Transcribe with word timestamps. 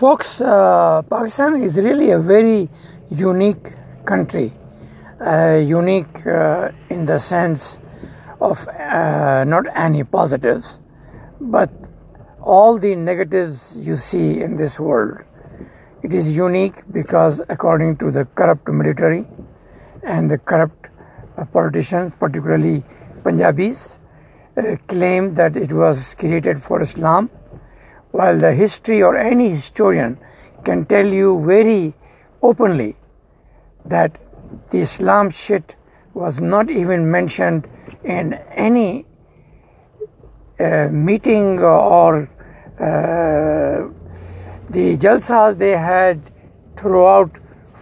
Folks, 0.00 0.40
uh, 0.40 1.02
Pakistan 1.10 1.62
is 1.62 1.76
really 1.76 2.10
a 2.10 2.18
very 2.18 2.70
unique 3.10 3.74
country. 4.06 4.50
Uh, 5.20 5.60
unique 5.62 6.26
uh, 6.26 6.70
in 6.88 7.04
the 7.04 7.18
sense 7.18 7.78
of 8.40 8.66
uh, 8.68 9.44
not 9.44 9.66
any 9.76 10.02
positives, 10.02 10.78
but 11.38 11.68
all 12.40 12.78
the 12.78 12.94
negatives 12.94 13.76
you 13.78 13.94
see 13.94 14.40
in 14.40 14.56
this 14.56 14.80
world. 14.80 15.18
It 16.02 16.14
is 16.14 16.34
unique 16.34 16.82
because, 16.90 17.42
according 17.50 17.98
to 17.98 18.10
the 18.10 18.24
corrupt 18.24 18.68
military 18.68 19.26
and 20.02 20.30
the 20.30 20.38
corrupt 20.38 20.88
uh, 21.36 21.44
politicians, 21.44 22.14
particularly 22.18 22.84
Punjabis, 23.22 23.98
uh, 24.56 24.76
claim 24.86 25.34
that 25.34 25.58
it 25.58 25.72
was 25.72 26.14
created 26.14 26.62
for 26.62 26.80
Islam, 26.80 27.28
while 28.12 28.38
the 28.38 28.52
history 28.52 29.02
or 29.02 29.16
any 29.16 29.50
historian 29.50 30.18
can 30.64 30.84
tell 30.84 31.06
you 31.06 31.42
very 31.44 31.94
openly 32.42 32.96
that 33.84 34.16
the 34.70 34.78
Islam 34.78 35.30
shit 35.30 35.76
was 36.14 36.40
not 36.40 36.70
even 36.70 37.10
mentioned 37.10 37.68
in 38.04 38.34
any 38.68 39.06
uh, 40.58 40.88
meeting 40.90 41.58
or 41.60 42.28
uh, 42.78 43.88
the 44.68 44.96
jalsas 44.96 45.56
they 45.56 45.76
had 45.76 46.20
throughout 46.76 47.30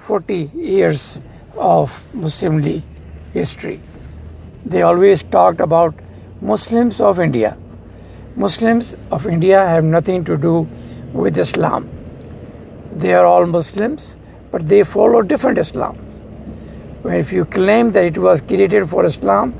40 0.06 0.50
years 0.54 1.20
of 1.56 2.02
Muslim 2.14 2.62
League 2.62 2.82
history. 3.32 3.80
They 4.64 4.82
always 4.82 5.22
talked 5.22 5.60
about 5.60 5.94
Muslims 6.40 7.00
of 7.00 7.18
India. 7.18 7.56
Muslims 8.36 8.94
of 9.10 9.26
India 9.26 9.64
have 9.66 9.84
nothing 9.84 10.24
to 10.24 10.36
do 10.36 10.68
with 11.12 11.38
Islam. 11.38 11.88
They 12.92 13.14
are 13.14 13.24
all 13.24 13.46
Muslims, 13.46 14.16
but 14.50 14.68
they 14.68 14.82
follow 14.82 15.22
different 15.22 15.58
Islam. 15.58 15.98
If 17.04 17.32
you 17.32 17.44
claim 17.44 17.92
that 17.92 18.04
it 18.04 18.18
was 18.18 18.40
created 18.40 18.88
for 18.90 19.04
Islam, 19.04 19.54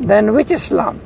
then 0.00 0.34
which 0.34 0.50
Islam? 0.50 1.00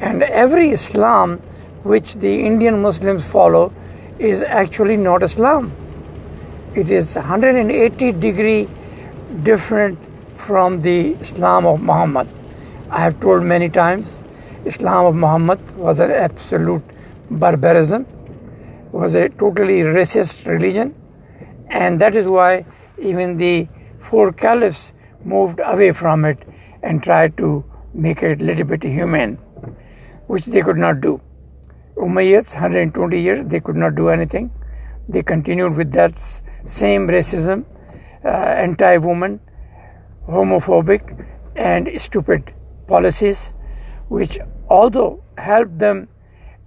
And 0.00 0.22
every 0.22 0.70
Islam 0.70 1.38
which 1.82 2.14
the 2.14 2.34
Indian 2.46 2.82
Muslims 2.82 3.24
follow 3.24 3.72
is 4.18 4.42
actually 4.42 4.96
not 4.96 5.22
Islam. 5.22 5.72
It 6.74 6.90
is 6.90 7.14
180 7.14 8.12
degree 8.12 8.68
different 9.42 9.98
from 10.34 10.82
the 10.82 11.12
Islam 11.20 11.66
of 11.66 11.80
Muhammad. 11.80 12.28
I 12.90 13.00
have 13.00 13.20
told 13.20 13.42
many 13.42 13.68
times, 13.68 14.06
Islam 14.66 15.06
of 15.06 15.14
Muhammad 15.14 15.60
was 15.76 16.00
an 16.00 16.10
absolute 16.10 16.82
barbarism, 17.30 18.06
was 18.92 19.14
a 19.14 19.28
totally 19.28 19.80
racist 19.82 20.44
religion, 20.46 20.94
and 21.68 22.00
that 22.00 22.16
is 22.16 22.26
why 22.26 22.64
even 22.98 23.36
the 23.36 23.68
four 24.00 24.32
caliphs 24.32 24.92
moved 25.24 25.60
away 25.64 25.92
from 25.92 26.24
it 26.24 26.38
and 26.82 27.02
tried 27.02 27.36
to 27.36 27.64
make 27.94 28.22
it 28.22 28.40
a 28.40 28.44
little 28.44 28.64
bit 28.64 28.82
humane, 28.82 29.36
which 30.26 30.46
they 30.46 30.62
could 30.62 30.78
not 30.78 31.00
do. 31.00 31.20
Umayyads, 31.96 32.54
120 32.54 33.20
years, 33.20 33.44
they 33.44 33.60
could 33.60 33.76
not 33.76 33.94
do 33.94 34.08
anything. 34.08 34.50
They 35.08 35.22
continued 35.22 35.76
with 35.76 35.92
that 35.92 36.18
same 36.64 37.06
racism, 37.08 37.64
uh, 38.24 38.28
anti 38.28 38.96
woman, 38.98 39.40
homophobic, 40.28 41.24
and 41.54 41.88
stupid 42.00 42.52
policies, 42.86 43.52
which 44.08 44.38
although 44.68 45.22
helped 45.38 45.78
them 45.78 46.08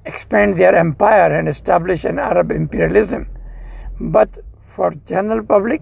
expand 0.06 0.58
their 0.58 0.76
empire 0.76 1.36
and 1.38 1.48
establish 1.48 2.04
an 2.06 2.20
Arab 2.20 2.52
imperialism, 2.52 3.28
but 4.00 4.40
for 4.76 4.94
general 5.06 5.44
public, 5.44 5.82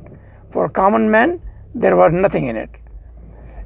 for 0.52 0.70
common 0.70 1.10
man, 1.12 1.42
there 1.76 1.96
was 1.96 2.14
nothing 2.14 2.48
in 2.48 2.56
it. 2.56 2.70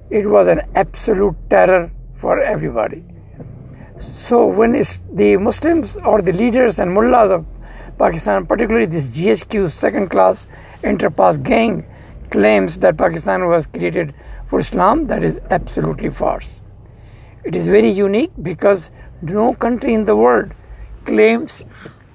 It 0.10 0.28
was 0.28 0.48
an 0.48 0.62
absolute 0.76 1.36
terror 1.50 1.92
for 2.20 2.40
everybody. 2.40 3.06
So 4.00 4.46
when 4.46 4.74
the 5.14 5.38
Muslims 5.38 5.98
or 5.98 6.22
the 6.22 6.34
leaders 6.34 6.80
and 6.80 6.92
mullahs 6.92 7.32
of 7.32 7.46
Pakistan, 7.98 8.46
particularly 8.46 8.88
this 8.88 9.04
GHQ 9.06 9.72
second 9.72 10.10
class 10.10 10.48
interpass 10.84 11.42
gang, 11.42 11.86
claims 12.30 12.78
that 12.80 12.98
Pakistan 12.98 13.48
was 13.48 13.68
created 13.68 14.14
for 14.50 14.60
Islam, 14.60 15.08
that 15.08 15.24
is 15.24 15.40
absolutely 15.50 16.10
false. 16.10 16.61
It 17.44 17.56
is 17.56 17.66
very 17.68 17.92
unique 17.92 18.32
because 18.42 18.92
no 19.22 19.54
country 19.54 19.94
in 19.94 20.06
the 20.06 20.16
world 20.16 20.52
claims 21.06 21.64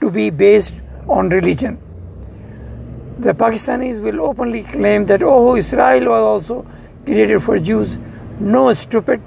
to 0.01 0.11
be 0.11 0.31
based 0.31 0.75
on 1.09 1.29
religion 1.31 1.79
the 3.19 3.33
Pakistanis 3.33 4.01
will 4.03 4.21
openly 4.21 4.63
claim 4.63 5.07
that, 5.07 5.23
oh, 5.23 5.57
Israel 5.57 6.11
was 6.11 6.23
also 6.23 6.67
created 7.05 7.43
for 7.43 7.59
Jews. 7.59 7.99
No, 8.39 8.73
stupid. 8.75 9.23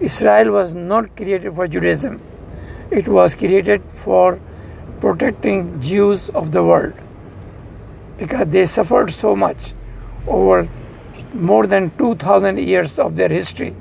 Israel 0.00 0.52
was 0.52 0.72
not 0.72 1.16
created 1.16 1.54
for 1.54 1.66
Judaism. 1.66 2.20
It 2.92 3.08
was 3.08 3.34
created 3.34 3.82
for 4.04 4.38
protecting 5.00 5.80
Jews 5.80 6.28
of 6.30 6.52
the 6.52 6.62
world 6.62 6.94
because 8.18 8.48
they 8.48 8.66
suffered 8.66 9.10
so 9.10 9.34
much 9.34 9.74
over 10.28 10.68
more 11.34 11.66
than 11.66 11.90
2000 11.98 12.58
years 12.58 12.98
of 12.98 13.16
their 13.16 13.28
history 13.28 13.74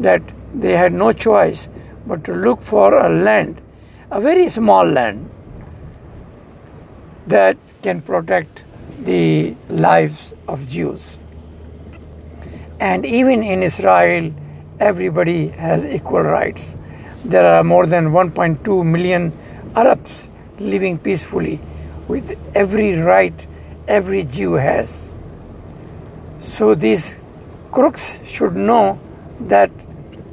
that 0.00 0.22
they 0.54 0.72
had 0.72 0.92
no 0.92 1.12
choice 1.12 1.68
but 2.06 2.24
to 2.24 2.32
look 2.34 2.62
for 2.62 2.98
a 2.98 3.08
land, 3.08 3.60
a 4.10 4.20
very 4.20 4.48
small 4.48 4.84
land, 4.84 5.30
that 7.26 7.56
can 7.82 8.00
protect 8.00 8.62
the 9.00 9.54
lives 9.68 10.34
of 10.46 10.66
Jews. 10.68 11.18
And 12.80 13.04
even 13.04 13.42
in 13.42 13.62
Israel, 13.62 14.32
everybody 14.80 15.48
has 15.48 15.84
equal 15.84 16.22
rights. 16.22 16.76
There 17.24 17.44
are 17.44 17.64
more 17.64 17.86
than 17.86 18.06
1.2 18.06 18.84
million 18.84 19.32
Arabs 19.74 20.30
living 20.58 20.98
peacefully 20.98 21.60
with 22.06 22.38
every 22.54 22.96
right 22.96 23.46
every 23.86 24.24
Jew 24.24 24.54
has. 24.54 25.12
So 26.38 26.74
these 26.74 27.18
crooks 27.72 28.20
should 28.24 28.54
know 28.54 29.00
that 29.40 29.70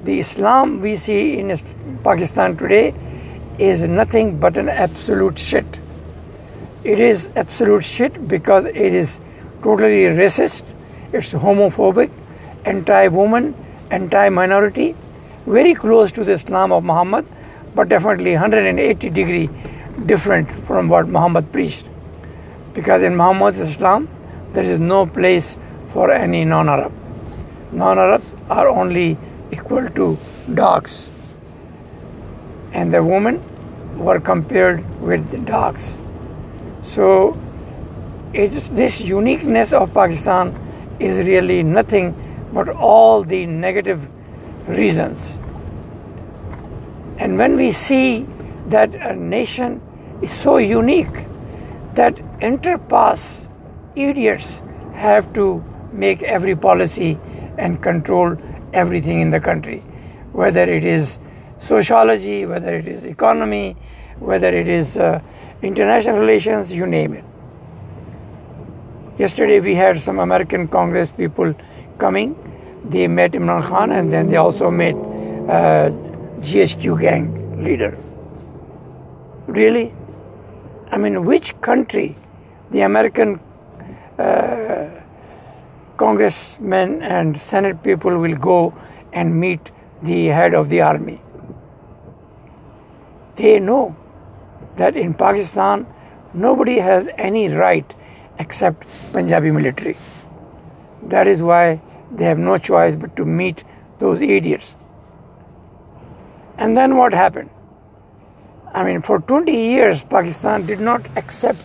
the 0.05 0.19
Islam 0.19 0.81
we 0.81 0.95
see 0.95 1.39
in 1.39 1.57
Pakistan 2.03 2.55
today 2.57 2.93
is 3.57 3.81
nothing 3.81 4.38
but 4.39 4.57
an 4.57 4.69
absolute 4.69 5.39
shit. 5.39 5.79
It 6.83 6.99
is 6.99 7.31
absolute 7.35 7.83
shit 7.83 8.27
because 8.27 8.66
it 8.66 8.93
is 9.01 9.19
totally 9.63 10.03
racist, 10.19 10.63
it's 11.11 11.33
homophobic, 11.33 12.11
anti 12.66 13.07
woman, 13.07 13.55
anti 13.89 14.29
minority, 14.29 14.95
very 15.47 15.73
close 15.73 16.11
to 16.11 16.23
the 16.23 16.33
Islam 16.33 16.72
of 16.72 16.83
Muhammad, 16.83 17.25
but 17.73 17.89
definitely 17.89 18.33
180 18.33 19.09
degree 19.09 19.49
different 20.05 20.51
from 20.67 20.87
what 20.87 21.07
Muhammad 21.07 21.51
preached. 21.51 21.87
Because 22.75 23.01
in 23.01 23.16
Muhammad's 23.16 23.59
Islam, 23.59 24.07
there 24.53 24.63
is 24.63 24.79
no 24.79 25.05
place 25.07 25.57
for 25.93 26.11
any 26.11 26.45
non 26.45 26.69
Arab. 26.69 26.93
Non 27.72 27.97
Arabs 27.97 28.27
are 28.49 28.67
only 28.67 29.17
equal 29.51 29.88
to 29.89 30.17
dogs, 30.53 31.09
and 32.73 32.94
the 32.94 33.03
women 33.03 33.41
were 33.97 34.19
compared 34.19 34.83
with 35.01 35.29
the 35.31 35.38
dogs. 35.38 36.00
So, 36.81 37.38
it's 38.34 38.67
this 38.69 39.01
uniqueness 39.01 39.72
of 39.72 39.94
Pakistan 39.94 40.53
is 41.00 41.17
really 41.28 41.63
nothing 41.63 42.13
but 42.53 42.69
all 42.69 43.23
the 43.23 43.45
negative 43.45 44.07
reasons. 44.67 45.39
And 47.17 47.38
when 47.38 47.55
we 47.55 47.72
see 47.72 48.28
that 48.67 48.94
a 48.95 49.16
nation 49.16 49.81
is 50.22 50.31
so 50.31 50.57
unique 50.57 51.28
that 51.93 52.16
interpass 52.41 53.47
idiots 53.96 54.61
have 54.93 55.31
to 55.34 55.64
make 55.93 56.23
every 56.23 56.55
policy 56.55 57.17
and 57.58 57.81
control 57.81 58.35
everything 58.73 59.22
in 59.22 59.29
the 59.29 59.40
country, 59.40 59.79
whether 60.32 60.64
it 60.64 60.85
is 60.85 61.20
sociology, 61.59 62.46
whether 62.46 62.76
it 62.76 62.88
is 62.88 63.06
economy, 63.06 63.76
whether 64.20 64.50
it 64.50 64.67
is 64.67 64.97
uh, 64.97 65.22
international 65.62 66.20
relations, 66.20 66.72
you 66.72 66.85
name 66.85 67.14
it. 67.14 67.23
Yesterday 69.17 69.59
we 69.59 69.76
had 69.76 70.00
some 70.00 70.20
American 70.20 70.67
Congress 70.67 71.09
people 71.09 71.53
coming. 71.97 72.35
They 72.84 73.08
met 73.08 73.32
Imran 73.32 73.64
Khan 73.64 73.91
and 73.91 74.12
then 74.12 74.29
they 74.29 74.38
also 74.38 74.70
met 74.70 74.94
uh, 74.94 75.90
GHQ 76.40 77.00
gang 77.00 77.64
leader. 77.64 77.97
Really? 79.47 79.94
I 80.91 80.97
mean, 80.97 81.26
which 81.26 81.59
country 81.62 82.16
the 82.72 82.82
American 82.82 83.40
uh, 84.20 84.94
congressmen 85.97 87.01
and 87.01 87.39
senate 87.39 87.81
people 87.83 88.17
will 88.17 88.35
go 88.35 88.73
and 89.13 89.39
meet 89.39 89.71
the 90.03 90.25
head 90.27 90.53
of 90.53 90.69
the 90.69 90.81
army? 90.81 91.21
They 93.35 93.59
know 93.59 93.95
that 94.77 94.95
in 94.95 95.13
Pakistan 95.13 95.85
Nobody 96.35 96.79
has 96.79 97.07
any 97.17 97.47
right 97.47 97.93
except 98.37 98.85
Punjabi 99.13 99.51
military. 99.51 99.95
That 101.03 101.27
is 101.27 101.41
why 101.41 101.79
they 102.11 102.25
have 102.25 102.37
no 102.37 102.57
choice 102.57 102.95
but 102.95 103.15
to 103.15 103.23
meet 103.23 103.63
those 103.99 104.21
idiots. 104.21 104.75
And 106.57 106.75
then 106.75 106.97
what 106.97 107.13
happened? 107.13 107.49
I 108.73 108.83
mean, 108.83 109.01
for 109.01 109.19
20 109.19 109.53
years, 109.55 110.01
Pakistan 110.03 110.65
did 110.65 110.81
not 110.81 111.07
accept 111.15 111.59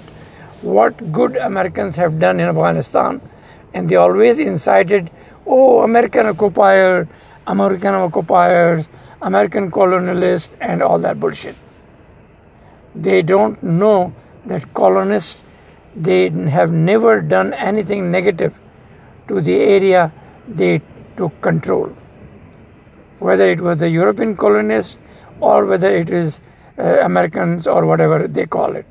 what 0.62 1.10
good 1.10 1.34
Americans 1.34 1.96
have 1.96 2.20
done 2.20 2.38
in 2.38 2.48
Afghanistan, 2.48 3.20
and 3.74 3.88
they 3.88 3.96
always 3.96 4.38
incited, 4.38 5.10
oh, 5.46 5.82
American 5.82 6.26
occupier, 6.26 7.08
American 7.46 7.94
occupiers, 7.94 8.88
American 9.22 9.70
colonialists, 9.70 10.50
and 10.60 10.82
all 10.82 10.98
that 10.98 11.20
bullshit. 11.20 11.56
They 12.94 13.22
don't 13.22 13.62
know 13.62 14.12
that 14.46 14.72
colonists 14.74 15.44
they 15.94 16.30
have 16.30 16.72
never 16.72 17.20
done 17.20 17.52
anything 17.54 18.10
negative 18.10 18.54
to 19.28 19.40
the 19.40 19.54
area 19.54 20.12
they 20.48 20.80
took 21.16 21.40
control. 21.40 21.92
Whether 23.18 23.50
it 23.50 23.60
was 23.60 23.78
the 23.78 23.88
European 23.88 24.36
colonists 24.36 24.98
or 25.40 25.66
whether 25.66 25.94
it 25.94 26.10
is 26.10 26.40
uh, 26.78 26.98
Americans 27.02 27.66
or 27.66 27.84
whatever 27.84 28.26
they 28.26 28.46
call 28.46 28.76
it. 28.76 28.86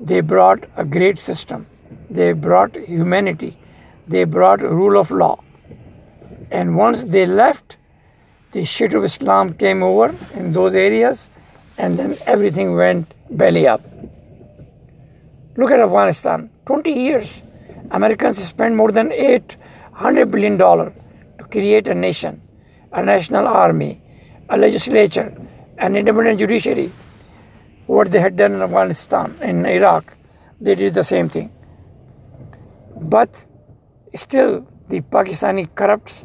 They 0.00 0.20
brought 0.20 0.64
a 0.76 0.84
great 0.84 1.18
system. 1.18 1.66
They 2.16 2.32
brought 2.32 2.76
humanity. 2.76 3.56
They 4.06 4.22
brought 4.22 4.60
rule 4.62 4.96
of 4.96 5.10
law. 5.10 5.42
And 6.52 6.76
once 6.76 7.02
they 7.02 7.26
left, 7.26 7.76
the 8.52 8.64
shit 8.64 8.94
of 8.94 9.02
Islam 9.02 9.54
came 9.54 9.82
over 9.82 10.14
in 10.34 10.52
those 10.52 10.76
areas, 10.76 11.28
and 11.76 11.98
then 11.98 12.16
everything 12.24 12.76
went 12.76 13.12
belly 13.30 13.66
up. 13.66 13.82
Look 15.56 15.72
at 15.72 15.80
Afghanistan 15.80 16.50
20 16.66 16.92
years. 16.92 17.42
Americans 17.90 18.38
spent 18.44 18.76
more 18.76 18.92
than 18.92 19.10
$800 19.10 20.30
billion 20.30 20.56
to 20.56 21.44
create 21.50 21.88
a 21.88 21.94
nation, 21.94 22.40
a 22.92 23.02
national 23.02 23.48
army, 23.48 24.00
a 24.48 24.56
legislature, 24.56 25.34
an 25.78 25.96
independent 25.96 26.38
judiciary. 26.38 26.92
What 27.86 28.12
they 28.12 28.20
had 28.20 28.36
done 28.36 28.52
in 28.52 28.62
Afghanistan, 28.62 29.36
in 29.42 29.66
Iraq, 29.66 30.16
they 30.60 30.76
did 30.76 30.94
the 30.94 31.02
same 31.02 31.28
thing. 31.28 31.50
But 33.00 33.44
still, 34.14 34.66
the 34.88 35.00
Pakistani 35.00 35.74
corrupts, 35.74 36.24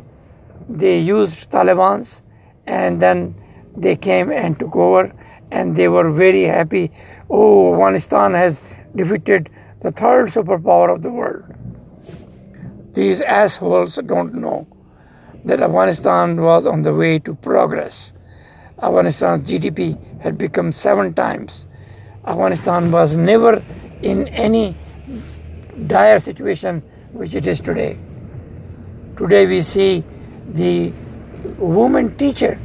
they 0.67 0.99
used 0.99 1.49
Taliban's 1.49 2.21
and 2.67 3.01
then 3.01 3.35
they 3.75 3.95
came 3.95 4.31
and 4.31 4.59
took 4.59 4.75
over 4.75 5.11
and 5.51 5.75
they 5.75 5.87
were 5.87 6.11
very 6.11 6.43
happy. 6.43 6.91
Oh, 7.29 7.73
Afghanistan 7.73 8.33
has 8.33 8.61
defeated 8.95 9.49
the 9.81 9.91
third 9.91 10.27
superpower 10.27 10.93
of 10.93 11.01
the 11.01 11.09
world. 11.09 11.45
These 12.93 13.21
assholes 13.21 13.95
don't 14.05 14.33
know 14.33 14.67
that 15.45 15.61
Afghanistan 15.61 16.41
was 16.41 16.65
on 16.65 16.81
the 16.81 16.93
way 16.93 17.19
to 17.19 17.33
progress. 17.35 18.13
Afghanistan's 18.81 19.49
GDP 19.49 19.97
had 20.21 20.37
become 20.37 20.71
seven 20.71 21.13
times. 21.13 21.65
Afghanistan 22.25 22.91
was 22.91 23.15
never 23.15 23.63
in 24.01 24.27
any 24.29 24.75
dire 25.87 26.19
situation 26.19 26.81
which 27.11 27.35
it 27.35 27.47
is 27.47 27.59
today. 27.59 27.97
Today 29.17 29.45
we 29.45 29.61
see 29.61 30.03
the 30.53 30.91
woman 31.57 32.15
teacher 32.17 32.59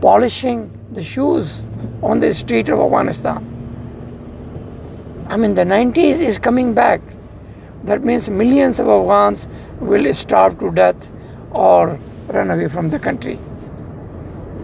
polishing 0.00 0.70
the 0.92 1.02
shoes 1.02 1.64
on 2.02 2.20
the 2.20 2.32
street 2.34 2.68
of 2.68 2.78
Afghanistan. 2.80 3.48
I 5.28 5.36
mean, 5.36 5.54
the 5.54 5.64
90s 5.64 6.20
is 6.20 6.38
coming 6.38 6.74
back. 6.74 7.00
That 7.84 8.04
means 8.04 8.28
millions 8.28 8.78
of 8.78 8.88
Afghans 8.88 9.48
will 9.80 10.12
starve 10.14 10.58
to 10.60 10.70
death 10.70 10.96
or 11.50 11.98
run 12.28 12.50
away 12.50 12.68
from 12.68 12.90
the 12.90 12.98
country. 12.98 13.38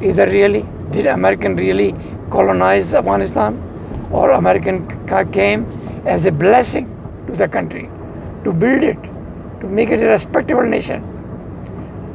Is 0.01 0.17
that 0.17 0.29
really? 0.29 0.67
Did 0.91 1.07
American 1.07 1.57
really 1.57 1.95
colonize 2.31 2.95
Afghanistan? 2.95 3.65
Or 4.11 4.33
American 4.33 4.87
came 5.33 5.65
as 6.07 6.27
a 6.27 6.33
blessing 6.33 6.98
to 7.29 7.37
the 7.37 7.49
country 7.49 7.89
to 8.45 8.53
build 8.53 8.83
it, 8.83 9.01
to 9.61 9.67
make 9.67 9.91
it 9.91 10.01
a 10.01 10.07
respectable 10.07 10.65
nation. 10.65 11.03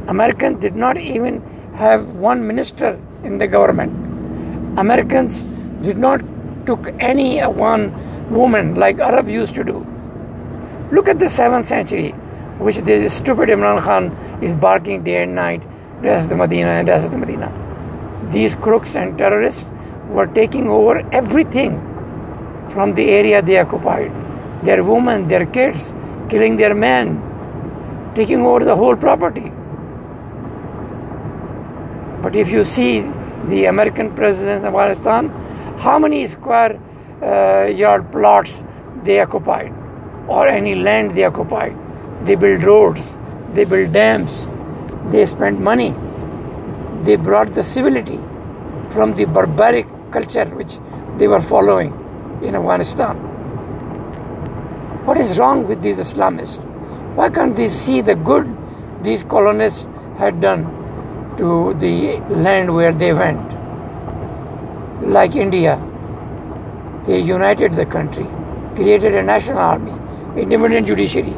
Americans 0.08 0.60
did 0.60 0.76
not 0.76 0.98
even 0.98 1.42
have 1.76 2.08
one 2.10 2.46
minister 2.46 3.00
in 3.24 3.38
the 3.38 3.48
government. 3.48 3.92
Americans 4.80 5.42
did 5.82 5.98
not 5.98 6.22
took 6.66 6.90
any 7.00 7.42
uh, 7.42 7.50
one 7.50 7.84
woman 8.30 8.76
like 8.76 9.00
Arab 9.00 9.30
used 9.30 9.54
to 9.56 9.64
do. 9.64 9.86
Look 10.92 11.08
at 11.10 11.20
the 11.20 11.26
7th 11.26 11.66
century, 11.66 12.12
which 12.60 12.78
this 12.78 13.14
stupid 13.14 13.50
Imran 13.50 13.80
Khan 13.80 14.12
is 14.42 14.54
barking 14.54 15.04
day 15.04 15.24
and 15.24 15.36
night, 15.36 15.62
Riyasat-e-Medina 16.02 16.70
and 16.70 16.88
Riyasat-e-Medina. 16.88 18.30
These 18.32 18.56
crooks 18.56 18.96
and 18.96 19.18
terrorists 19.18 19.66
were 20.10 20.28
taking 20.28 20.68
over 20.70 21.00
everything 21.12 21.80
from 22.72 22.94
the 22.94 23.10
area 23.10 23.42
they 23.42 23.58
occupied. 23.60 24.23
Their 24.64 24.84
women, 24.84 25.28
their 25.28 25.46
kids, 25.46 25.94
killing 26.30 26.58
their 26.58 26.74
men, 26.74 27.22
taking 28.16 28.46
over 28.46 28.64
the 28.64 28.76
whole 28.76 28.96
property. 28.96 29.52
But 32.22 32.36
if 32.36 32.50
you 32.50 32.64
see 32.64 33.02
the 33.48 33.66
American 33.66 34.16
president 34.16 34.66
of 34.66 34.74
Afghanistan, 34.74 35.30
how 35.80 36.00
many 36.00 36.26
square 36.28 36.80
uh, 37.22 37.66
yard 37.66 38.12
plots 38.12 38.64
they 39.04 39.20
occupied 39.20 39.74
or 40.28 40.48
any 40.48 40.76
land 40.76 41.12
they 41.12 41.24
occupied. 41.24 41.76
They 42.26 42.36
built 42.36 42.64
roads, 42.64 43.16
they 43.54 43.66
built 43.66 43.92
dams, 43.92 44.32
they 45.12 45.26
spent 45.26 45.60
money, 45.60 45.94
they 47.04 47.16
brought 47.16 47.54
the 47.54 47.64
civility 47.64 48.20
from 48.92 49.14
the 49.14 49.26
barbaric 49.26 49.88
culture 50.12 50.46
which 50.46 50.80
they 51.18 51.28
were 51.28 51.42
following 51.42 51.92
in 52.42 52.56
Afghanistan. 52.56 53.33
What 55.06 55.18
is 55.18 55.38
wrong 55.38 55.68
with 55.68 55.82
these 55.82 55.98
Islamists? 56.00 56.64
Why 57.16 57.30
can't 57.30 57.54
they 57.54 57.68
see 57.68 58.00
the 58.00 58.16
good 58.16 58.46
these 59.02 59.22
colonists 59.22 59.86
had 60.18 60.40
done 60.40 60.62
to 61.40 61.74
the 61.74 62.20
land 62.30 62.74
where 62.74 62.94
they 62.94 63.12
went? 63.12 63.58
Like 65.06 65.36
India, 65.36 65.76
they 67.06 67.20
united 67.20 67.74
the 67.74 67.86
country, 67.86 68.26
created 68.76 69.14
a 69.14 69.22
national 69.22 69.58
army, 69.58 69.92
independent 70.42 70.88
judiciary, 70.88 71.36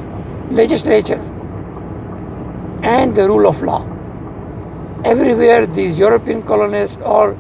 legislature, 0.52 1.22
and 2.84 3.16
the 3.16 3.28
rule 3.28 3.48
of 3.48 3.64
law. 3.64 3.82
Everywhere 5.04 5.66
these 5.66 5.98
European 5.98 6.44
colonists 6.44 6.98
or 6.98 7.32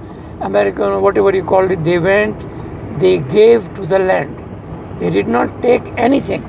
American 0.41 1.03
whatever 1.03 1.35
you 1.35 1.43
call 1.43 1.69
it, 1.69 1.83
they 1.83 1.99
went, 1.99 2.35
they 2.99 3.19
gave 3.19 3.71
to 3.75 3.85
the 3.85 3.99
land. 3.99 4.44
They 4.99 5.09
did 5.09 5.27
not 5.27 5.61
take 5.61 5.83
anything. 5.97 6.43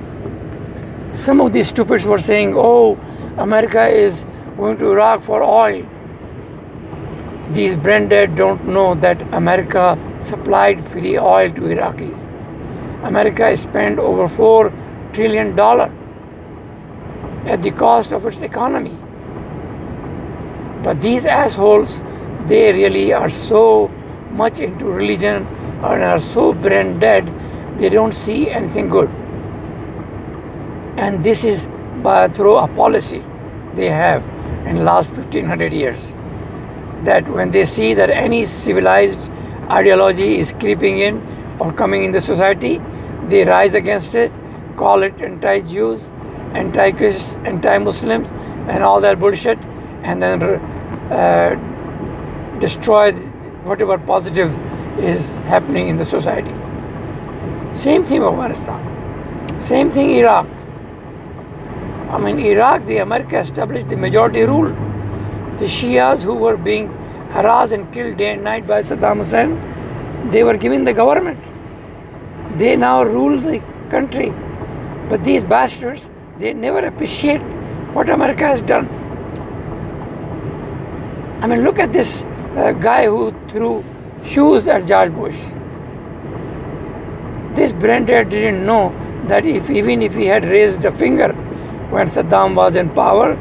Some 1.12 1.40
of 1.40 1.52
these 1.52 1.68
stupids 1.68 2.06
were 2.06 2.18
saying, 2.18 2.54
oh, 2.56 2.98
America 3.38 3.86
is 3.88 4.26
going 4.56 4.78
to 4.78 4.90
Iraq 4.92 5.22
for 5.22 5.42
oil. 5.42 5.84
These 7.52 7.76
brain 7.76 8.08
dead 8.08 8.36
don't 8.36 8.66
know 8.66 8.94
that 8.96 9.20
America 9.34 9.98
supplied 10.20 10.86
free 10.90 11.18
oil 11.18 11.50
to 11.50 11.60
Iraqis. 11.60 12.16
America 13.04 13.56
spent 13.56 13.98
over 13.98 14.28
four 14.28 14.72
trillion 15.12 15.54
dollar 15.54 15.92
at 17.46 17.62
the 17.62 17.70
cost 17.70 18.12
of 18.12 18.26
its 18.26 18.40
economy. 18.40 18.96
But 20.82 21.00
these 21.00 21.24
assholes, 21.24 22.00
they 22.46 22.72
really 22.72 23.12
are 23.12 23.28
so 23.28 23.88
much 24.30 24.58
into 24.60 24.84
religion 24.84 25.46
and 25.82 26.02
are 26.02 26.20
so 26.20 26.52
brain 26.52 26.98
dead, 26.98 27.28
they 27.78 27.88
don't 27.88 28.14
see 28.14 28.50
anything 28.50 28.88
good. 28.88 29.10
And 30.98 31.22
this 31.22 31.44
is 31.44 31.68
by 32.02 32.28
through 32.28 32.56
a 32.56 32.68
policy 32.68 33.22
they 33.74 33.90
have 33.90 34.22
in 34.66 34.76
the 34.76 34.84
last 34.84 35.10
1500 35.10 35.72
years 35.72 35.98
that 37.04 37.28
when 37.28 37.50
they 37.50 37.64
see 37.64 37.94
that 37.94 38.10
any 38.10 38.46
civilized 38.46 39.30
ideology 39.70 40.38
is 40.38 40.52
creeping 40.52 40.98
in 40.98 41.20
or 41.60 41.72
coming 41.72 42.04
in 42.04 42.12
the 42.12 42.20
society, 42.20 42.80
they 43.28 43.44
rise 43.44 43.74
against 43.74 44.14
it, 44.14 44.32
call 44.76 45.02
it 45.02 45.14
anti 45.20 45.60
Jews, 45.60 46.02
anti 46.52 46.92
Christ, 46.92 47.24
anti 47.44 47.78
Muslims, 47.78 48.28
and 48.68 48.82
all 48.82 49.00
that 49.00 49.18
bullshit, 49.18 49.58
and 50.02 50.22
then 50.22 50.42
uh, 50.42 52.58
destroy 52.60 53.12
whatever 53.64 53.98
positive 53.98 54.52
is 54.98 55.20
happening 55.44 55.88
in 55.88 55.98
the 55.98 56.04
society. 56.04 56.54
Same 57.76 58.04
thing 58.04 58.22
Afghanistan. 58.22 59.60
Same 59.60 59.90
thing 59.92 60.10
Iraq. 60.10 60.46
I 62.10 62.18
mean, 62.18 62.38
Iraq, 62.38 62.86
the 62.86 62.98
America 62.98 63.38
established 63.38 63.88
the 63.90 63.96
majority 63.96 64.42
rule. 64.42 64.68
The 65.58 65.66
Shias 65.66 66.22
who 66.22 66.34
were 66.34 66.56
being 66.56 66.88
harassed 67.30 67.72
and 67.72 67.92
killed 67.92 68.16
day 68.16 68.32
and 68.32 68.42
night 68.44 68.66
by 68.66 68.82
Saddam 68.82 69.18
Hussein, 69.18 70.30
they 70.30 70.42
were 70.42 70.56
given 70.56 70.84
the 70.84 70.94
government. 70.94 71.38
They 72.58 72.76
now 72.76 73.02
rule 73.02 73.38
the 73.38 73.62
country. 73.90 74.32
But 75.10 75.22
these 75.24 75.42
bastards, 75.42 76.08
they 76.38 76.54
never 76.54 76.86
appreciate 76.86 77.42
what 77.92 78.08
America 78.08 78.46
has 78.46 78.62
done. 78.62 78.88
I 81.42 81.46
mean, 81.46 81.62
look 81.62 81.78
at 81.78 81.92
this 81.92 82.24
uh, 82.24 82.72
guy 82.72 83.06
who 83.06 83.34
threw 83.50 83.84
shoes 84.24 84.66
at 84.66 84.86
George 84.86 85.12
Bush. 85.12 85.36
This 87.56 87.72
brander 87.72 88.22
didn't 88.22 88.66
know 88.66 88.94
that 89.28 89.46
if 89.46 89.70
even 89.70 90.02
if 90.02 90.14
he 90.14 90.26
had 90.26 90.44
raised 90.44 90.84
a 90.84 90.92
finger 90.92 91.32
when 91.90 92.06
Saddam 92.06 92.54
was 92.54 92.76
in 92.76 92.90
power, 92.90 93.34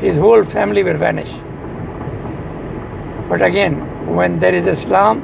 his 0.00 0.16
whole 0.16 0.42
family 0.44 0.82
will 0.82 0.96
vanish. 0.96 1.30
But 3.28 3.42
again, 3.42 3.76
when 4.14 4.40
there 4.40 4.54
is 4.54 4.66
Islam, 4.66 5.22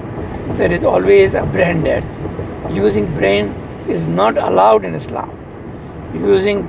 there 0.57 0.73
is 0.73 0.85
always 0.85 1.35
a 1.35 1.45
brain 1.45 1.83
dead. 1.83 2.05
Using 2.73 3.13
brain 3.15 3.49
is 3.89 4.07
not 4.07 4.37
allowed 4.37 4.85
in 4.85 4.95
Islam. 4.95 5.37
Using 6.15 6.63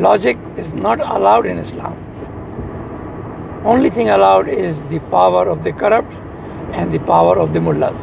logic 0.00 0.38
is 0.56 0.72
not 0.72 1.00
allowed 1.00 1.44
in 1.44 1.58
Islam. 1.58 1.98
Only 3.64 3.90
thing 3.90 4.08
allowed 4.08 4.48
is 4.48 4.82
the 4.84 4.98
power 5.10 5.46
of 5.48 5.62
the 5.62 5.72
corrupt 5.72 6.14
and 6.72 6.90
the 6.92 7.00
power 7.00 7.38
of 7.38 7.52
the 7.52 7.60
mullahs. 7.60 8.00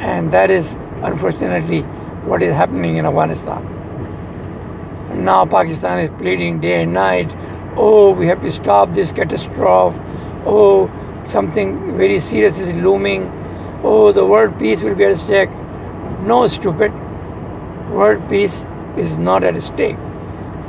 And 0.00 0.32
that 0.32 0.50
is 0.50 0.76
unfortunately 1.02 1.82
what 2.30 2.42
is 2.42 2.54
happening 2.54 2.96
in 2.96 3.06
Afghanistan. 3.06 3.64
Now 5.24 5.46
Pakistan 5.46 6.00
is 6.00 6.10
pleading 6.18 6.60
day 6.60 6.82
and 6.82 6.92
night, 6.92 7.32
oh, 7.76 8.10
we 8.10 8.26
have 8.26 8.42
to 8.42 8.52
stop 8.52 8.92
this 8.94 9.12
catastrophe, 9.12 9.98
oh, 10.46 10.90
something 11.24 11.96
very 11.96 12.18
serious 12.18 12.58
is 12.58 12.72
looming, 12.74 13.30
oh, 13.82 14.12
the 14.12 14.24
world 14.24 14.58
peace 14.58 14.80
will 14.80 14.94
be 14.94 15.04
at 15.04 15.18
stake. 15.18 15.50
No, 16.22 16.46
stupid. 16.48 16.92
World 17.90 18.28
peace 18.28 18.64
is 18.96 19.16
not 19.16 19.44
at 19.44 19.60
stake. 19.62 19.96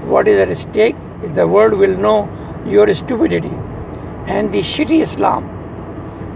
What 0.06 0.28
is 0.28 0.40
at 0.40 0.56
stake 0.56 0.96
is 1.24 1.32
the 1.32 1.48
world 1.48 1.74
will 1.74 1.98
know 1.98 2.30
your 2.66 2.94
stupidity 2.94 3.56
and 4.28 4.52
the 4.54 4.60
shitty 4.60 5.02
Islam, 5.02 5.44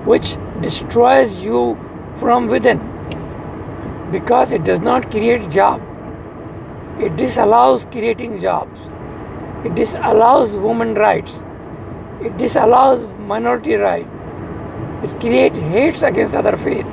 which 0.06 0.38
destroys 0.62 1.44
you 1.44 1.78
from 2.20 2.48
within 2.48 2.80
because 4.12 4.52
it 4.52 4.64
does 4.64 4.80
not 4.80 5.10
create 5.10 5.50
job. 5.50 5.82
It 7.00 7.16
disallows 7.16 7.86
creating 7.92 8.42
jobs. 8.42 8.80
It 9.66 9.76
disallows 9.76 10.56
women 10.56 10.96
rights. 10.96 11.44
It 12.22 12.38
disallows 12.38 13.08
minority 13.20 13.76
rights. 13.76 14.10
It 15.04 15.20
creates 15.20 15.58
hates 15.58 16.04
against 16.04 16.36
other 16.36 16.58
faith. 16.58 16.86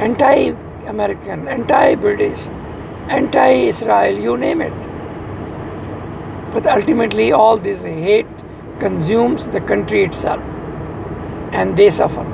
Anti-American, 0.00 1.46
anti-British, 1.46 2.40
anti-Israel, 3.08 4.18
you 4.18 4.36
name 4.36 4.62
it. 4.62 4.72
But 6.52 6.66
ultimately 6.66 7.30
all 7.30 7.58
this 7.58 7.82
hate 7.82 8.26
consumes 8.80 9.46
the 9.48 9.60
country 9.60 10.04
itself. 10.04 10.40
And 11.52 11.76
they 11.76 11.90
suffer. 11.90 12.24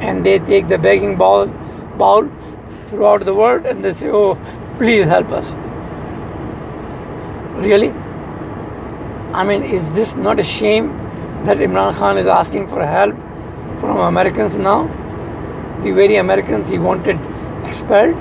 And 0.00 0.24
they 0.26 0.38
take 0.38 0.68
the 0.68 0.78
begging 0.78 1.16
bowl 1.16 1.46
bowl 1.98 2.28
throughout 2.88 3.24
the 3.24 3.34
world 3.34 3.66
and 3.66 3.84
they 3.84 3.92
say, 3.92 4.08
Oh, 4.08 4.34
please 4.78 5.06
help 5.06 5.30
us. 5.30 5.50
Really? 7.62 7.90
I 9.32 9.44
mean, 9.44 9.62
is 9.62 9.92
this 9.92 10.14
not 10.14 10.40
a 10.40 10.44
shame 10.44 10.88
that 11.44 11.58
Imran 11.58 11.94
Khan 11.94 12.18
is 12.18 12.26
asking 12.26 12.68
for 12.68 12.84
help 12.84 13.14
from 13.80 13.98
Americans 13.98 14.56
now? 14.56 14.86
The 15.82 15.92
very 15.92 16.16
Americans 16.16 16.68
he 16.68 16.78
wanted 16.78 17.18
expelled? 17.66 18.16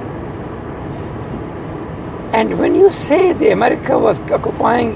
And 2.34 2.58
when 2.60 2.74
you 2.76 2.92
say 2.92 3.34
the 3.34 3.52
America 3.52 3.98
was 3.98 4.20
occupying 4.22 4.96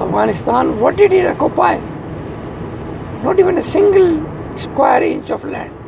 Afghanistan, 0.00 0.80
what 0.80 0.96
did 0.96 1.12
it 1.12 1.26
occupy? 1.26 1.76
Not 3.22 3.38
even 3.38 3.56
a 3.58 3.62
single 3.62 4.10
square 4.56 5.02
inch 5.02 5.30
of 5.30 5.44
land 5.44 5.81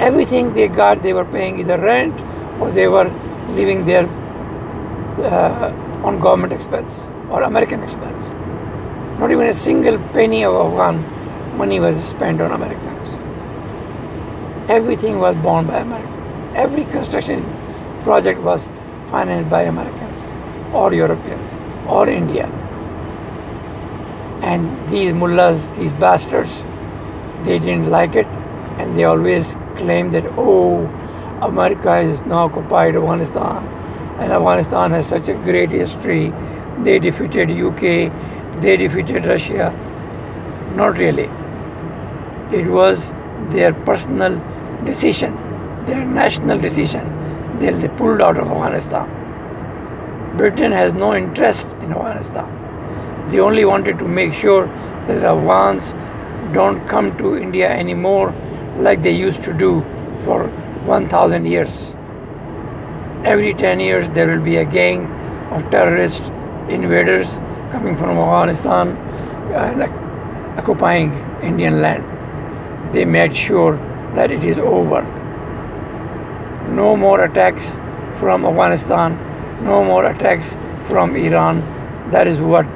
everything 0.00 0.52
they 0.54 0.66
got, 0.66 1.02
they 1.02 1.12
were 1.12 1.24
paying 1.24 1.60
either 1.60 1.78
rent 1.78 2.18
or 2.60 2.70
they 2.70 2.88
were 2.88 3.08
living 3.60 3.84
there 3.84 4.06
uh, 5.18 5.72
on 6.02 6.18
government 6.18 6.52
expense 6.52 7.00
or 7.30 7.42
American 7.42 7.82
expense. 7.82 8.28
Not 9.20 9.30
even 9.30 9.46
a 9.46 9.54
single 9.54 9.98
penny 10.14 10.44
of 10.44 10.54
Afghan 10.54 11.04
money 11.56 11.78
was 11.78 12.02
spent 12.02 12.40
on 12.40 12.52
Americans. 12.52 13.08
Everything 14.70 15.18
was 15.18 15.36
borne 15.36 15.66
by 15.66 15.78
Americans. 15.80 16.56
Every 16.56 16.84
construction 16.84 17.44
project 18.04 18.40
was 18.40 18.68
financed 19.10 19.50
by 19.50 19.62
Americans 19.62 20.18
or 20.74 20.94
Europeans 20.94 21.60
or 21.86 22.08
India. 22.08 22.46
And 24.42 24.88
these 24.88 25.12
mullahs, 25.12 25.68
these 25.76 25.92
bastards, 25.92 26.64
they 27.44 27.58
didn't 27.58 27.90
like 27.90 28.14
it 28.14 28.26
and 28.78 28.96
they 28.96 29.04
always 29.04 29.54
claim 29.80 30.10
that, 30.12 30.24
oh, 30.36 30.86
America 31.42 31.98
is 31.98 32.20
now 32.22 32.44
occupied 32.46 32.96
Afghanistan 32.96 33.66
and 34.20 34.32
Afghanistan 34.32 34.90
has 34.90 35.06
such 35.06 35.28
a 35.28 35.34
great 35.44 35.70
history. 35.70 36.32
They 36.84 36.98
defeated 36.98 37.50
UK, 37.50 38.12
they 38.60 38.76
defeated 38.76 39.24
Russia. 39.24 39.70
Not 40.74 40.98
really. 40.98 41.28
It 42.58 42.66
was 42.66 43.00
their 43.54 43.72
personal 43.72 44.36
decision, 44.84 45.34
their 45.86 46.04
national 46.04 46.60
decision. 46.60 47.08
They, 47.58 47.72
they 47.72 47.88
pulled 47.88 48.20
out 48.20 48.36
of 48.36 48.48
Afghanistan. 48.48 49.16
Britain 50.36 50.72
has 50.72 50.92
no 50.92 51.14
interest 51.14 51.66
in 51.80 51.92
Afghanistan. 51.92 53.30
They 53.30 53.40
only 53.40 53.64
wanted 53.64 53.98
to 53.98 54.06
make 54.06 54.34
sure 54.34 54.66
that 55.06 55.20
the 55.20 55.28
Afghans 55.28 55.94
don't 56.52 56.86
come 56.86 57.16
to 57.18 57.36
India 57.36 57.70
anymore 57.70 58.34
like 58.78 59.02
they 59.02 59.12
used 59.12 59.42
to 59.44 59.52
do 59.52 59.82
for 60.24 60.48
1000 60.84 61.44
years. 61.44 61.94
Every 63.24 63.54
10 63.54 63.80
years, 63.80 64.08
there 64.10 64.28
will 64.28 64.42
be 64.42 64.56
a 64.56 64.64
gang 64.64 65.06
of 65.52 65.70
terrorist 65.70 66.22
invaders 66.68 67.28
coming 67.72 67.96
from 67.96 68.16
Afghanistan 68.18 68.96
and 69.52 69.82
occupying 70.58 71.12
Indian 71.42 71.80
land. 71.82 72.04
They 72.94 73.04
made 73.04 73.36
sure 73.36 73.76
that 74.14 74.30
it 74.30 74.44
is 74.44 74.58
over. 74.58 75.02
No 76.68 76.96
more 76.96 77.24
attacks 77.24 77.72
from 78.18 78.44
Afghanistan, 78.44 79.18
no 79.64 79.84
more 79.84 80.06
attacks 80.06 80.56
from 80.88 81.16
Iran. 81.16 81.60
That 82.10 82.26
is 82.26 82.40
what 82.40 82.66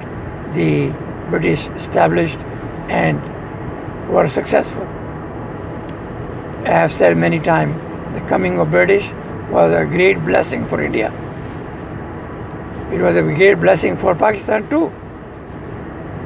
the 0.55 0.91
British 1.31 1.69
established 1.69 2.39
and 2.89 3.21
were 4.11 4.29
successful. 4.29 4.87
I 6.65 6.71
have 6.71 6.93
said 6.93 7.19
many 7.19 7.41
times, 7.41 7.75
the 8.15 8.27
coming 8.27 8.59
of 8.59 8.71
British 8.71 9.13
was 9.51 9.71
a 9.71 9.85
great 9.85 10.25
blessing 10.25 10.67
for 10.67 10.83
India. 10.83 11.13
It 12.91 13.03
was 13.03 13.17
a 13.17 13.23
great 13.23 13.61
blessing 13.61 13.99
for 13.99 14.15
Pakistan 14.15 14.67
too. 14.71 14.87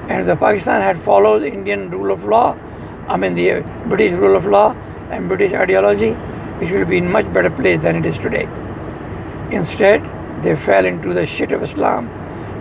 And 0.09 0.21
if 0.21 0.26
the 0.26 0.37
Pakistan 0.37 0.80
had 0.80 1.02
followed 1.02 1.42
Indian 1.42 1.90
rule 1.90 2.12
of 2.12 2.25
law, 2.25 2.57
I 3.09 3.16
mean 3.16 3.35
the 3.35 3.50
uh, 3.50 3.88
British 3.88 4.12
rule 4.12 4.37
of 4.37 4.47
law 4.47 4.76
and 5.11 5.26
British 5.26 5.54
ideology, 5.54 6.11
it 6.61 6.71
will 6.71 6.85
be 6.85 6.99
in 6.99 7.11
much 7.11 7.33
better 7.33 7.50
place 7.50 7.80
than 7.80 7.97
it 7.97 8.07
is 8.07 8.16
today. 8.16 8.49
Instead, 9.50 10.09
they 10.45 10.54
fell 10.54 10.87
into 10.87 11.14
the 11.14 11.26
shit 11.26 11.50
of 11.50 11.64
Islam 11.64 12.09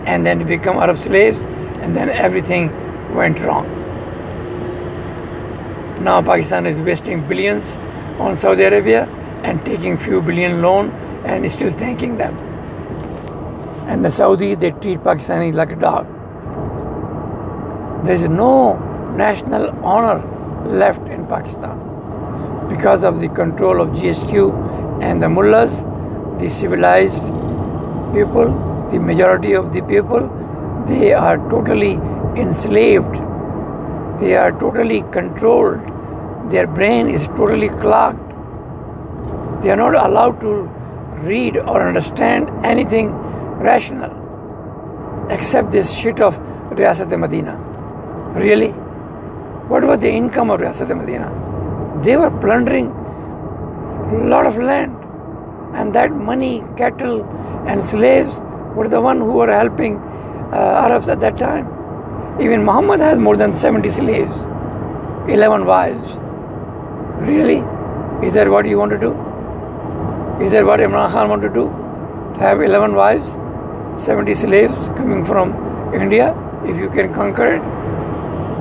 and 0.04 0.26
then 0.26 0.44
become 0.44 0.78
Arab 0.78 0.98
slaves 0.98 1.38
and 1.82 1.94
then 1.94 2.10
everything 2.10 2.72
went 3.14 3.38
wrong. 3.38 3.87
Now 6.00 6.22
Pakistan 6.22 6.64
is 6.66 6.78
wasting 6.78 7.26
billions 7.28 7.76
on 8.20 8.36
Saudi 8.36 8.62
Arabia 8.62 9.06
and 9.42 9.64
taking 9.64 9.96
few 9.96 10.22
billion 10.22 10.62
loan 10.62 10.90
and 11.24 11.50
still 11.50 11.72
thanking 11.72 12.16
them. 12.16 12.38
And 13.88 14.04
the 14.04 14.10
Saudi 14.10 14.54
they 14.54 14.70
treat 14.70 15.00
Pakistani 15.00 15.52
like 15.52 15.72
a 15.72 15.76
dog. 15.76 16.06
There 18.04 18.14
is 18.14 18.28
no 18.28 18.74
national 19.16 19.70
honor 19.84 20.22
left 20.68 21.06
in 21.08 21.26
Pakistan 21.26 21.76
because 22.68 23.02
of 23.02 23.20
the 23.20 23.28
control 23.28 23.80
of 23.80 23.88
GHQ 23.88 25.02
and 25.02 25.20
the 25.20 25.28
mullahs, 25.28 25.82
the 26.38 26.48
civilized 26.48 27.24
people, 28.14 28.52
the 28.92 29.00
majority 29.00 29.54
of 29.54 29.72
the 29.72 29.80
people, 29.82 30.28
they 30.86 31.12
are 31.12 31.38
totally 31.50 31.94
enslaved 32.36 33.16
they 34.18 34.36
are 34.36 34.52
totally 34.52 35.02
controlled. 35.12 35.80
Their 36.50 36.66
brain 36.66 37.08
is 37.08 37.26
totally 37.28 37.68
clogged. 37.68 38.24
They 39.62 39.70
are 39.70 39.76
not 39.76 39.94
allowed 39.94 40.40
to 40.40 40.52
read 41.22 41.56
or 41.56 41.86
understand 41.86 42.48
anything 42.64 43.10
rational 43.58 44.14
except 45.30 45.72
this 45.72 45.92
shit 45.92 46.20
of 46.20 46.36
Riyasat 46.70 47.16
Medina. 47.18 47.56
Really? 48.34 48.70
What 49.68 49.84
was 49.84 50.00
the 50.00 50.10
income 50.10 50.50
of 50.50 50.60
Riyasat 50.60 50.96
Medina? 50.96 51.30
They 52.02 52.16
were 52.16 52.30
plundering 52.30 52.86
a 52.88 54.24
lot 54.26 54.46
of 54.46 54.56
land. 54.58 54.96
And 55.74 55.94
that 55.94 56.10
money, 56.10 56.64
cattle, 56.76 57.24
and 57.66 57.82
slaves 57.82 58.40
were 58.74 58.88
the 58.88 59.00
one 59.00 59.18
who 59.18 59.32
were 59.32 59.52
helping 59.52 59.98
uh, 59.98 60.86
Arabs 60.88 61.08
at 61.08 61.20
that 61.20 61.36
time. 61.36 61.77
Even 62.40 62.64
Muhammad 62.64 63.00
has 63.00 63.18
more 63.18 63.36
than 63.36 63.52
70 63.52 63.88
slaves, 63.88 64.32
11 65.28 65.64
wives. 65.66 66.04
Really? 67.28 67.64
Is 68.24 68.32
that 68.34 68.48
what 68.48 68.64
you 68.64 68.78
want 68.78 68.92
to 68.92 68.98
do? 68.98 69.10
Is 70.40 70.52
that 70.52 70.64
what 70.64 70.78
Imran 70.78 71.10
Khan 71.10 71.28
want 71.28 71.42
to 71.42 71.48
do? 71.48 71.68
Have 72.38 72.62
11 72.62 72.94
wives, 72.94 73.26
70 74.04 74.34
slaves 74.34 74.74
coming 74.96 75.24
from 75.24 75.52
India, 75.92 76.32
if 76.64 76.76
you 76.76 76.88
can 76.88 77.12
conquer 77.12 77.56
it, 77.56 77.62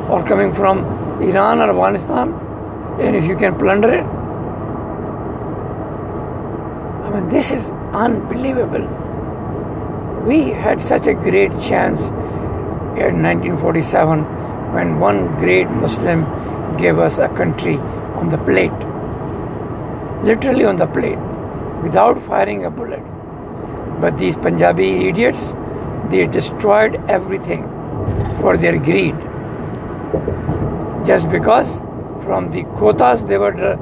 or 0.10 0.24
coming 0.24 0.52
from 0.52 0.80
Iran 1.22 1.62
or 1.62 1.70
Afghanistan, 1.70 2.34
and 3.00 3.16
if 3.16 3.26
you 3.26 3.36
can 3.36 3.56
plunder 3.60 3.94
it. 3.94 4.06
I 7.06 7.12
mean, 7.12 7.30
this 7.30 7.52
is 7.52 7.70
unbelievable. 7.94 8.88
We 10.26 10.50
had 10.50 10.82
such 10.82 11.06
a 11.06 11.14
great 11.14 11.52
chance 11.62 12.12
in 13.00 13.22
1947 13.22 14.24
when 14.74 15.00
one 15.00 15.36
great 15.40 15.70
Muslim 15.70 16.26
gave 16.78 17.00
us 17.00 17.20
a 17.20 17.30
country 17.30 17.78
on 18.22 18.30
the 18.30 18.38
plate, 18.38 18.72
literally 20.24 20.66
on 20.66 20.76
the 20.76 20.88
plate, 20.88 21.20
without 21.84 22.22
firing 22.24 22.66
a 22.66 22.70
bullet. 22.70 23.04
But 24.02 24.18
these 24.18 24.36
Punjabi 24.36 25.08
idiots, 25.10 25.56
they 26.10 26.28
destroyed 26.28 27.02
everything 27.08 27.64
for 28.42 28.58
their 28.58 28.78
greed. 28.78 29.16
Just 31.06 31.30
because 31.30 31.80
from 32.24 32.52
the 32.52 32.64
quotas 32.76 33.24
they 33.26 33.38
were 33.38 33.78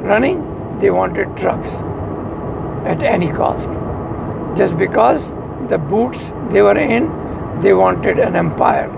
running, 0.00 0.78
they 0.78 0.90
wanted 0.90 1.36
trucks 1.36 1.70
at 2.84 3.02
any 3.02 3.28
cost. 3.28 3.68
Just 4.56 4.76
because 4.76 5.32
the 5.68 5.78
boots 5.78 6.32
they 6.50 6.62
were 6.62 6.78
in, 6.78 7.10
they 7.62 7.74
wanted 7.74 8.18
an 8.18 8.36
empire. 8.36 8.88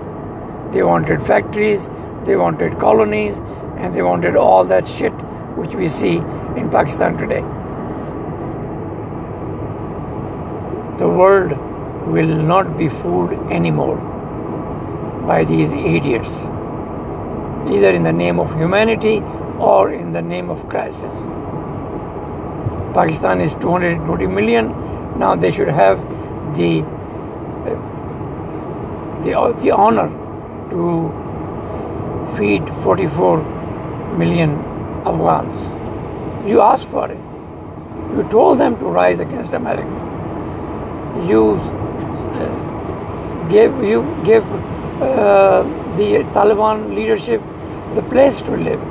They 0.71 0.83
wanted 0.83 1.25
factories, 1.25 1.89
they 2.25 2.35
wanted 2.35 2.79
colonies, 2.79 3.39
and 3.77 3.93
they 3.93 4.01
wanted 4.01 4.35
all 4.35 4.63
that 4.65 4.87
shit 4.87 5.13
which 5.57 5.73
we 5.75 5.87
see 5.87 6.17
in 6.61 6.69
Pakistan 6.69 7.17
today. 7.17 7.41
The 10.99 11.09
world 11.09 11.51
will 12.07 12.35
not 12.53 12.77
be 12.77 12.89
fooled 12.89 13.33
anymore 13.51 13.97
by 15.27 15.43
these 15.43 15.71
idiots, 15.71 16.29
either 17.75 17.91
in 17.91 18.03
the 18.03 18.13
name 18.13 18.39
of 18.39 18.53
humanity 18.53 19.17
or 19.59 19.91
in 19.91 20.13
the 20.13 20.21
name 20.21 20.49
of 20.49 20.67
crisis. 20.69 21.15
Pakistan 22.93 23.41
is 23.41 23.53
220 23.55 24.27
million. 24.27 24.67
Now 25.17 25.35
they 25.35 25.51
should 25.51 25.69
have 25.69 25.99
the 26.55 26.83
the, 29.23 29.33
the 29.61 29.71
honor 29.71 30.09
to 30.71 30.85
feed 32.37 32.63
44 32.83 34.17
million 34.17 34.51
Afghans. 35.05 35.59
You 36.49 36.61
asked 36.61 36.87
for 36.89 37.09
it. 37.11 37.19
You 38.15 38.27
told 38.29 38.59
them 38.59 38.77
to 38.79 38.85
rise 38.85 39.19
against 39.19 39.53
America. 39.53 39.89
You 41.27 41.43
gave 43.49 43.83
you 43.83 44.01
gave 44.23 44.43
uh, 45.01 45.63
the 45.95 46.23
Taliban 46.37 46.95
leadership 46.95 47.41
the 47.95 48.01
place 48.01 48.41
to 48.41 48.51
live, 48.51 48.81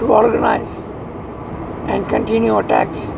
to 0.00 0.06
organize, 0.06 0.76
and 1.88 2.08
continue 2.08 2.58
attacks. 2.58 3.08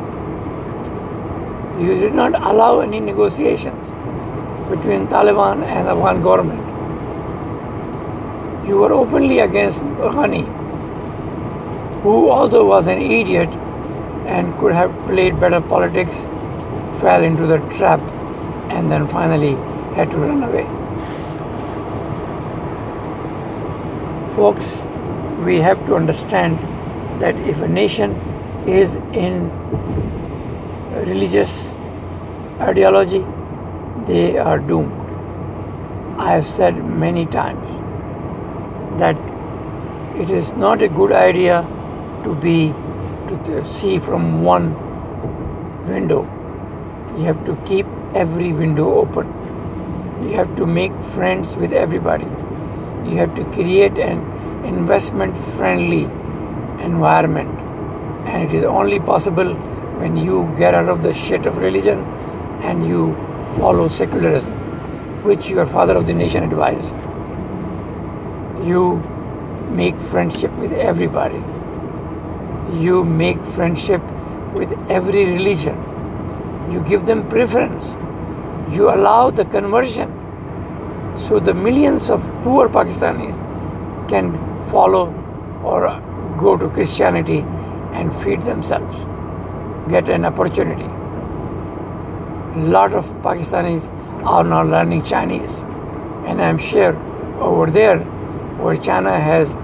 You 1.81 1.97
did 1.99 2.15
not 2.15 2.35
allow 2.35 2.81
any 2.81 3.01
negotiations 3.01 3.93
between 4.71 5.07
Taliban 5.09 5.63
and 5.65 5.87
the 5.87 5.93
Afghan 5.93 6.23
government. 6.23 6.61
You 8.69 8.79
were 8.79 8.93
openly 8.93 9.41
against 9.41 9.81
Ghani, 9.81 10.45
who, 12.03 12.31
although 12.31 12.65
was 12.65 12.87
an 12.87 13.01
idiot 13.01 13.49
and 14.27 14.59
could 14.59 14.73
have 14.73 14.91
played 15.07 15.39
better 15.39 15.61
politics, 15.61 16.23
fell 17.01 17.23
into 17.23 17.47
the 17.47 17.59
trap 17.77 18.01
and 18.71 18.91
then 18.91 19.07
finally 19.07 19.55
had 19.95 20.11
to 20.11 20.17
run 20.17 20.43
away. 20.43 20.65
Folks, 24.35 24.79
we 25.45 25.59
have 25.59 25.87
to 25.87 25.95
understand 25.95 26.59
that 27.23 27.37
if 27.49 27.59
a 27.59 27.69
nation 27.69 28.13
is 28.67 28.97
in 29.13 29.51
religious 31.07 31.75
ideology, 32.61 33.25
they 34.07 34.39
are 34.39 34.59
doomed. 34.59 34.93
I 36.19 36.31
have 36.33 36.47
said 36.47 36.77
many 36.85 37.27
times 37.27 37.67
that 38.99 39.17
it 40.17 40.31
is 40.31 40.53
not 40.53 40.83
a 40.83 40.89
good 40.89 41.13
idea 41.13 41.63
to 42.25 42.35
be 42.35 42.73
to 43.47 43.65
see 43.75 43.99
from 43.99 44.43
one 44.43 44.67
window. 45.89 46.23
You 47.17 47.25
have 47.25 47.45
to 47.47 47.57
keep 47.67 47.87
every 48.15 48.53
window 48.53 48.95
open. 48.95 49.27
You 50.23 50.35
have 50.37 50.55
to 50.57 50.67
make 50.67 50.93
friends 51.15 51.57
with 51.57 51.73
everybody. 51.73 52.31
You 53.11 53.17
have 53.19 53.35
to 53.37 53.45
create 53.53 53.99
an 53.99 54.21
investment 54.65 55.37
friendly 55.57 56.05
environment. 56.85 57.61
And 58.29 58.49
it 58.49 58.55
is 58.55 58.65
only 58.65 59.01
possible 59.01 59.55
when 60.01 60.17
you 60.17 60.53
get 60.57 60.75
out 60.75 60.89
of 60.89 61.03
the 61.03 61.13
shit 61.13 61.47
of 61.47 61.57
religion 61.57 62.05
and 62.63 62.87
you 62.87 63.17
follow 63.57 63.89
secularism, 63.89 64.53
which 65.25 65.49
your 65.49 65.67
father 65.67 65.97
of 65.97 66.07
the 66.07 66.15
nation 66.15 66.43
advised. 66.45 66.95
You 68.67 68.97
make 69.71 69.99
friendship 70.01 70.53
with 70.53 70.73
everybody. 70.73 71.43
You 72.79 73.05
make 73.05 73.39
friendship 73.55 74.03
with 74.55 74.73
every 74.89 75.25
religion. 75.27 75.77
You 76.71 76.81
give 76.89 77.07
them 77.07 77.29
preference. 77.29 77.95
You 78.75 78.91
allow 78.91 79.31
the 79.31 79.45
conversion. 79.45 80.11
So 81.17 81.39
the 81.39 81.55
millions 81.55 82.11
of 82.11 82.21
poor 82.43 82.69
Pakistanis 82.69 83.37
can 84.09 84.33
follow 84.69 85.13
or 85.63 86.01
go 86.39 86.57
to 86.57 86.69
Christianity 86.69 87.41
and 87.93 88.15
feed 88.23 88.43
themselves, 88.43 88.97
get 89.91 90.09
an 90.09 90.25
opportunity 90.25 91.04
lot 92.57 92.95
of 92.95 93.05
Pakistanis 93.23 93.89
are 94.25 94.45
now 94.45 94.63
learning 94.63 95.03
Chinese, 95.05 95.51
and 96.27 96.41
I'm 96.41 96.59
sure 96.59 96.97
over 97.41 97.71
there, 97.71 97.99
where 97.99 98.77
China 98.77 99.21
has 99.21 99.57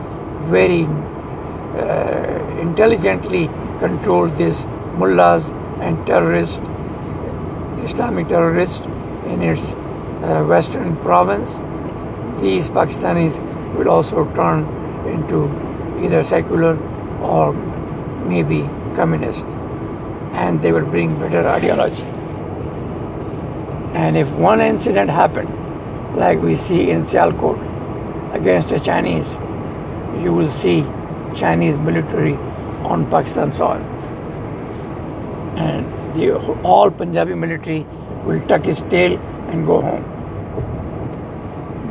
very 0.50 0.84
uh, 0.84 2.58
intelligently 2.60 3.46
controlled 3.78 4.36
these 4.36 4.66
mullahs 4.96 5.52
and 5.80 6.06
terrorists, 6.06 6.58
Islamic 7.84 8.28
terrorists 8.28 8.84
in 9.26 9.42
its 9.42 9.74
uh, 9.74 10.44
western 10.46 10.96
province, 10.96 11.60
these 12.40 12.68
Pakistanis 12.68 13.38
will 13.76 13.88
also 13.88 14.24
turn 14.34 14.64
into 15.06 15.46
either 16.04 16.22
secular 16.22 16.76
or 17.22 17.52
maybe 18.26 18.62
communist, 18.94 19.46
and 20.32 20.60
they 20.60 20.72
will 20.72 20.84
bring 20.84 21.18
better 21.18 21.46
ideology. 21.48 22.04
And 23.94 24.16
if 24.16 24.28
one 24.30 24.60
incident 24.60 25.10
happened, 25.10 25.48
like 26.16 26.40
we 26.40 26.54
see 26.54 26.90
in 26.90 27.02
Sialkot 27.02 28.34
against 28.34 28.68
the 28.68 28.78
Chinese, 28.78 29.38
you 30.22 30.32
will 30.32 30.48
see 30.48 30.82
Chinese 31.34 31.76
military 31.76 32.34
on 32.84 33.04
Pakistan 33.10 33.50
soil. 33.50 33.82
And 35.56 36.14
the 36.14 36.36
all 36.62 36.90
Punjabi 36.90 37.34
military 37.34 37.84
will 38.24 38.40
tuck 38.46 38.64
his 38.64 38.82
tail 38.82 39.18
and 39.48 39.66
go 39.66 39.80
home. 39.80 40.04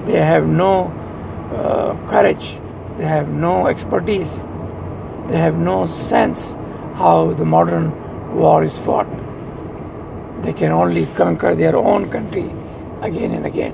They 0.06 0.22
have 0.22 0.48
no 0.48 0.86
uh, 1.54 1.96
courage, 2.08 2.60
they 2.98 3.06
have 3.06 3.28
no 3.28 3.68
expertise, 3.68 4.38
they 5.28 5.38
have 5.38 5.58
no 5.58 5.86
sense 5.86 6.56
how 6.96 7.34
the 7.34 7.46
modern 7.46 7.92
war 8.36 8.64
is 8.64 8.78
fought 8.78 9.08
they 10.44 10.54
can 10.54 10.72
only 10.72 11.06
conquer 11.08 11.54
their 11.56 11.76
own 11.76 12.10
country 12.10 12.50
again 13.02 13.32
and 13.32 13.46
again. 13.46 13.74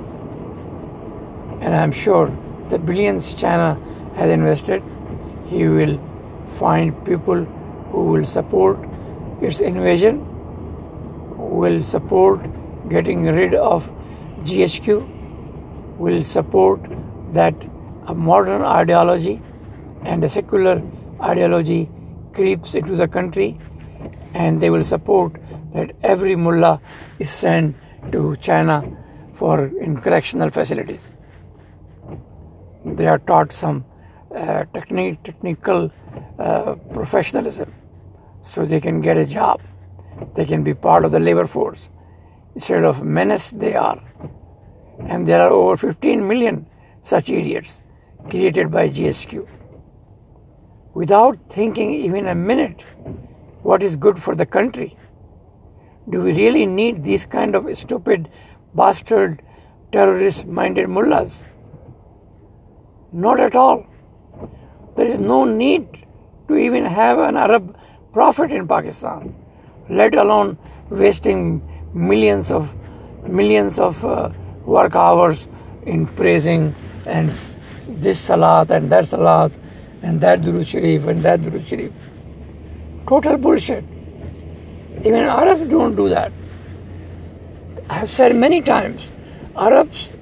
And 1.61 1.75
I'm 1.75 1.91
sure 1.91 2.35
the 2.69 2.77
billions 2.77 3.33
China 3.33 3.79
has 4.15 4.29
invested, 4.29 4.83
he 5.45 5.67
will 5.67 5.99
find 6.57 7.05
people 7.05 7.43
who 7.91 8.05
will 8.05 8.25
support 8.25 8.79
its 9.41 9.59
invasion, 9.59 10.25
will 11.37 11.83
support 11.83 12.41
getting 12.89 13.25
rid 13.25 13.53
of 13.53 13.89
GHQ, 14.43 15.97
will 15.97 16.23
support 16.23 16.81
that 17.33 17.55
a 18.07 18.13
modern 18.13 18.61
ideology 18.61 19.41
and 20.03 20.23
a 20.23 20.29
secular 20.29 20.81
ideology 21.21 21.89
creeps 22.33 22.75
into 22.75 22.95
the 22.95 23.07
country 23.07 23.57
and 24.33 24.61
they 24.61 24.69
will 24.69 24.83
support 24.83 25.33
that 25.75 25.95
every 26.03 26.35
mullah 26.35 26.79
is 27.19 27.29
sent 27.29 27.75
to 28.11 28.35
China 28.37 28.83
for 29.33 29.65
in 29.85 29.97
correctional 29.97 30.49
facilities. 30.49 31.11
They 32.85 33.07
are 33.07 33.19
taught 33.19 33.51
some 33.51 33.83
uh, 34.33 34.65
techni- 34.73 35.21
technical 35.23 35.91
uh, 36.39 36.75
professionalism 36.93 37.73
so 38.41 38.65
they 38.65 38.79
can 38.79 39.01
get 39.01 39.17
a 39.17 39.25
job. 39.25 39.61
They 40.35 40.45
can 40.45 40.63
be 40.63 40.73
part 40.73 41.03
of 41.03 41.11
the 41.11 41.19
labor 41.19 41.47
force. 41.47 41.89
Instead 42.53 42.83
of 42.83 43.03
menace, 43.03 43.51
they 43.51 43.75
are. 43.75 44.01
And 44.99 45.27
there 45.27 45.41
are 45.41 45.49
over 45.49 45.75
15 45.75 46.25
million 46.27 46.67
such 47.01 47.29
idiots 47.29 47.81
created 48.29 48.71
by 48.71 48.87
GHQ. 48.89 49.47
Without 50.93 51.37
thinking 51.49 51.91
even 51.91 52.27
a 52.27 52.35
minute 52.35 52.81
what 53.61 53.83
is 53.83 53.95
good 53.95 54.21
for 54.21 54.35
the 54.35 54.45
country. 54.45 54.95
Do 56.09 56.21
we 56.21 56.33
really 56.33 56.65
need 56.65 57.03
these 57.03 57.25
kind 57.25 57.55
of 57.55 57.75
stupid, 57.77 58.29
bastard, 58.75 59.41
terrorist 59.91 60.45
minded 60.45 60.87
mullahs? 60.87 61.43
Not 63.11 63.39
at 63.39 63.55
all. 63.55 63.87
There 64.95 65.05
is 65.05 65.17
no 65.17 65.45
need 65.45 66.05
to 66.47 66.55
even 66.55 66.85
have 66.85 67.17
an 67.17 67.37
Arab 67.37 67.75
prophet 68.13 68.51
in 68.51 68.67
Pakistan, 68.67 69.35
let 69.89 70.15
alone 70.15 70.57
wasting 70.89 71.61
millions 71.93 72.51
of 72.51 72.73
millions 73.27 73.79
of 73.79 74.05
uh, 74.05 74.29
work 74.65 74.95
hours 74.95 75.47
in 75.85 76.05
praising 76.05 76.75
and 77.05 77.31
this 77.87 78.19
salat 78.19 78.69
and 78.69 78.91
that 78.91 79.05
salat 79.07 79.51
and 80.03 80.21
that 80.21 80.41
Durud 80.41 80.67
Sharif 80.67 81.07
and 81.07 81.23
that 81.23 81.39
Durud 81.41 81.65
Sharif. 81.67 81.91
Total 83.07 83.37
bullshit. 83.37 83.94
Even 84.99 85.23
Arabs 85.23 85.69
don't 85.69 85.95
do 85.95 86.09
that. 86.09 86.31
I 87.89 87.93
have 87.95 88.09
said 88.09 88.35
many 88.35 88.61
times, 88.61 89.11
Arabs, 89.55 90.13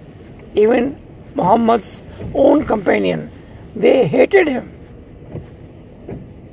even 0.53 0.99
Muhammad's 1.35 2.03
own 2.33 2.65
companion, 2.65 3.31
they 3.75 4.07
hated 4.07 4.47
him. 4.47 4.69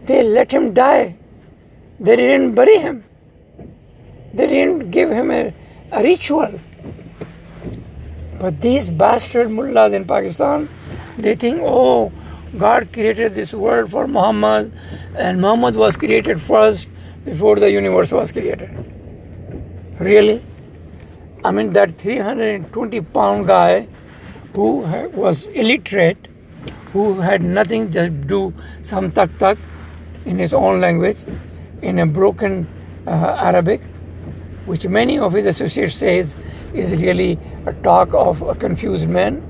They 0.05 0.23
let 0.23 0.53
him 0.53 0.73
die. 0.73 1.17
They 1.99 2.17
didn't 2.17 2.55
bury 2.55 2.79
him. 2.79 3.05
They 4.33 4.47
didn't 4.47 4.91
give 4.91 5.11
him 5.11 5.31
a, 5.31 5.53
a 5.93 6.03
ritual. 6.03 6.61
But 8.39 8.61
these 8.61 8.89
bastard 8.89 9.51
mullahs 9.51 9.93
in 9.93 10.07
Pakistan, 10.07 10.69
they 11.19 11.35
think, 11.35 11.61
oh, 11.63 12.13
God 12.57 12.93
created 12.93 13.35
this 13.35 13.53
world 13.53 13.91
for 13.91 14.07
Muhammad, 14.09 14.73
and 15.15 15.41
Muhammad 15.41 15.77
was 15.77 15.97
created 15.97 16.41
first 16.41 16.89
before 17.25 17.57
the 17.57 17.71
universe 17.71 18.13
was 18.13 18.33
created. 18.33 18.71
Really? 19.99 20.43
I 21.45 21.51
mean, 21.53 21.71
that 21.71 21.97
320 21.99 23.01
pound 23.01 23.47
guy 23.47 23.89
who 24.55 24.81
was 25.15 25.47
illiterate, 25.49 26.29
who 26.93 27.21
had 27.21 27.43
nothing 27.43 27.91
to 27.93 28.09
do 28.09 28.53
some 28.83 29.11
tak 29.11 29.31
tak 29.39 29.59
in 30.25 30.39
his 30.39 30.53
own 30.53 30.81
language, 30.81 31.19
in 31.83 31.99
a 31.99 32.07
broken 32.07 32.67
uh, 33.07 33.37
Arabic, 33.41 33.83
which 34.67 34.87
many 34.87 35.19
of 35.19 35.33
his 35.33 35.47
associates 35.47 35.95
says 35.95 36.37
is 36.75 36.93
really 37.03 37.39
a 37.67 37.73
talk 37.73 38.13
of 38.15 38.43
a 38.43 38.55
confused 38.55 39.09
man, 39.09 39.43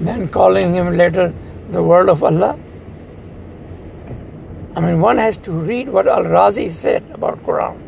then 0.00 0.28
calling 0.28 0.74
him 0.74 0.96
later 0.96 1.32
the 1.70 1.82
word 1.82 2.08
of 2.08 2.24
Allah. 2.24 2.58
I 4.76 4.80
mean, 4.80 5.00
one 5.00 5.18
has 5.18 5.36
to 5.38 5.52
read 5.52 5.88
what 5.88 6.06
Al 6.06 6.24
Razi 6.24 6.70
said 6.70 7.04
about 7.12 7.42
Quran. 7.44 7.80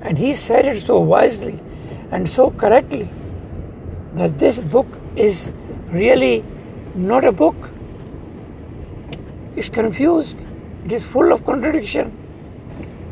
And 0.00 0.16
he 0.16 0.32
said 0.32 0.64
it 0.64 0.80
so 0.80 1.00
wisely 1.00 1.60
and 2.10 2.28
so 2.28 2.50
correctly 2.50 3.10
that 4.14 4.38
this 4.38 4.60
book 4.60 4.86
is 5.16 5.50
really 5.90 6.44
not 6.94 7.24
a 7.24 7.32
book. 7.32 7.70
It's 9.54 9.68
confused. 9.68 10.38
It 10.84 10.92
is 10.92 11.04
full 11.04 11.32
of 11.32 11.44
contradiction. 11.44 12.12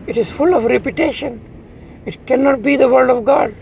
It 0.06 0.16
is 0.16 0.30
full 0.30 0.54
of 0.54 0.64
repetition. 0.64 1.40
It 2.06 2.26
cannot 2.26 2.62
be 2.62 2.76
the 2.76 2.88
word 2.88 3.10
of 3.10 3.24
God. 3.24 3.54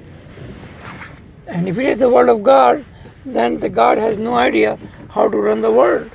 And 1.46 1.68
if 1.68 1.78
it 1.78 1.86
is 1.86 1.96
the 1.98 2.08
word 2.08 2.28
of 2.28 2.42
God, 2.42 2.84
then 3.26 3.58
the 3.58 3.68
God 3.68 3.98
has 3.98 4.16
no 4.16 4.34
idea 4.34 4.78
how 5.10 5.28
to 5.28 5.36
run 5.36 5.60
the 5.60 5.70
world. 5.70 6.10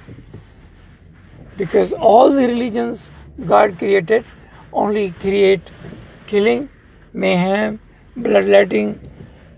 Because 1.57 1.93
all 1.93 2.31
the 2.31 2.47
religions 2.47 3.11
God 3.45 3.77
created 3.77 4.25
only 4.73 5.11
create 5.11 5.61
killing, 6.27 6.69
mayhem, 7.13 7.79
bloodletting, 8.15 8.99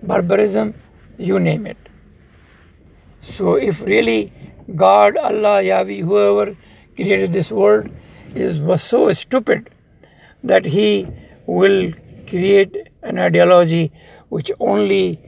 barbarism, 0.03 0.73
you 1.17 1.39
name 1.39 1.65
it. 1.65 1.77
So 3.33 3.55
if 3.55 3.81
really 3.81 4.33
God, 4.75 5.17
Allah, 5.17 5.62
Yahweh, 5.62 6.01
whoever 6.01 6.55
created 6.95 7.33
this 7.33 7.51
world 7.51 7.89
is 8.36 8.60
was 8.60 8.83
so 8.83 9.12
stupid 9.13 9.69
that 10.43 10.65
he 10.65 11.07
will 11.45 11.93
create 12.27 12.89
an 13.03 13.17
ideology 13.17 13.91
which 14.29 14.51
only 14.60 15.19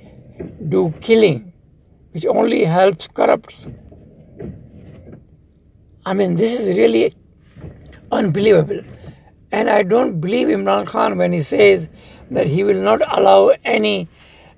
do 0.68 0.94
killing, 1.02 1.54
which 2.12 2.26
only 2.26 2.66
helps 2.66 3.08
corrupts. 3.08 3.68
I 6.10 6.14
mean, 6.16 6.38
this 6.38 6.60
is 6.60 6.76
really 6.76 7.16
unbelievable. 8.12 8.82
And 9.52 9.70
I 9.70 9.84
don't 9.84 10.20
believe 10.20 10.48
Imran 10.48 10.88
Khan 10.88 11.20
when 11.20 11.34
he 11.34 11.42
says 11.42 11.88
that 12.32 12.48
he 12.48 12.64
will 12.64 12.82
not 12.82 13.02
allow 13.16 13.52
any 13.64 14.08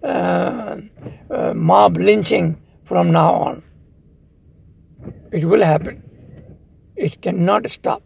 uh, 0.02 0.78
uh, 1.30 1.54
mob 1.54 1.98
lynching 1.98 2.62
from 2.86 3.12
now 3.12 3.34
on. 3.34 3.64
It 5.34 5.44
will 5.44 5.62
happen. 5.62 6.02
It 6.96 7.22
cannot 7.22 7.70
stop 7.70 8.02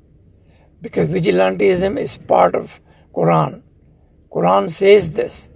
because 0.82 1.08
vigilantism 1.08 2.00
is 2.00 2.18
part 2.18 2.56
of 2.56 2.80
Quran. 3.14 3.62
Quran 4.32 4.72
says 4.72 5.12
this. 5.12 5.50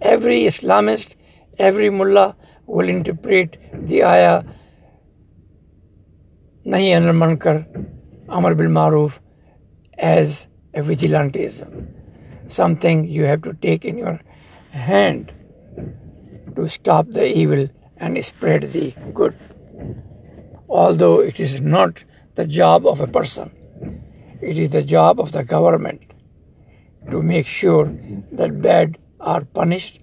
Every 0.00 0.42
Islamist, 0.42 1.16
every 1.58 1.90
mullah 1.90 2.36
will 2.66 2.88
interpret 2.88 3.56
the 3.72 4.04
ayah 4.04 4.44
Nahi 6.64 6.90
anil 6.94 7.12
munkar, 7.12 7.66
Amar 8.28 8.54
bil 8.54 8.68
maruf 8.68 9.18
as 9.98 10.46
a 10.72 10.80
vigilantism. 10.80 11.88
Something 12.46 13.04
you 13.04 13.24
have 13.24 13.42
to 13.42 13.54
take 13.54 13.84
in 13.84 13.98
your 13.98 14.20
hand 14.70 15.32
to 16.54 16.68
stop 16.68 17.08
the 17.08 17.26
evil 17.26 17.68
and 17.96 18.24
spread 18.24 18.70
the 18.70 18.94
good. 19.12 19.36
Although 20.68 21.18
it 21.18 21.40
is 21.40 21.60
not 21.60 22.04
the 22.36 22.46
job 22.46 22.86
of 22.86 23.00
a 23.00 23.08
person, 23.08 23.50
it 24.40 24.56
is 24.56 24.70
the 24.70 24.84
job 24.84 25.18
of 25.18 25.32
the 25.32 25.42
government 25.42 26.12
to 27.10 27.22
make 27.22 27.46
sure 27.46 27.92
that 28.30 28.62
bad 28.62 28.98
are 29.18 29.44
punished 29.44 30.00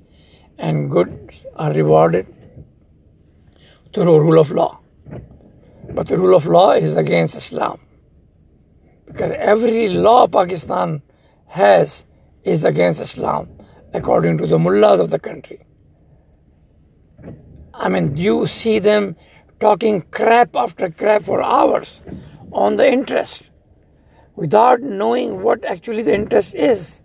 and 0.58 0.92
good 0.92 1.34
are 1.56 1.72
rewarded 1.72 2.28
through 3.94 4.20
rule 4.20 4.40
of 4.40 4.52
law. 4.52 4.82
But 5.94 6.08
the 6.08 6.18
rule 6.18 6.36
of 6.36 6.46
law 6.46 6.72
is 6.72 6.96
against 6.96 7.36
Islam. 7.36 7.80
Because 9.06 9.32
every 9.32 9.88
law 9.90 10.28
Pakistan 10.28 11.02
has 11.48 12.06
is 12.44 12.64
against 12.64 13.02
Islam, 13.02 13.50
according 13.94 14.38
to 14.38 14.48
the 14.48 14.60
mullahs 14.60 15.00
of 15.00 15.10
the 15.10 15.20
country. 15.20 15.66
I 17.74 17.90
mean, 17.90 18.16
you 18.16 18.46
see 18.46 18.80
them 18.80 19.16
talking 19.60 20.02
crap 20.12 20.56
after 20.56 20.90
crap 20.90 21.24
for 21.24 21.42
hours 21.42 22.02
on 22.52 22.76
the 22.76 22.90
interest 22.90 23.44
without 24.36 24.82
knowing 24.82 25.42
what 25.42 25.66
actually 25.66 26.04
the 26.04 26.14
interest 26.14 26.54
is. 26.54 27.02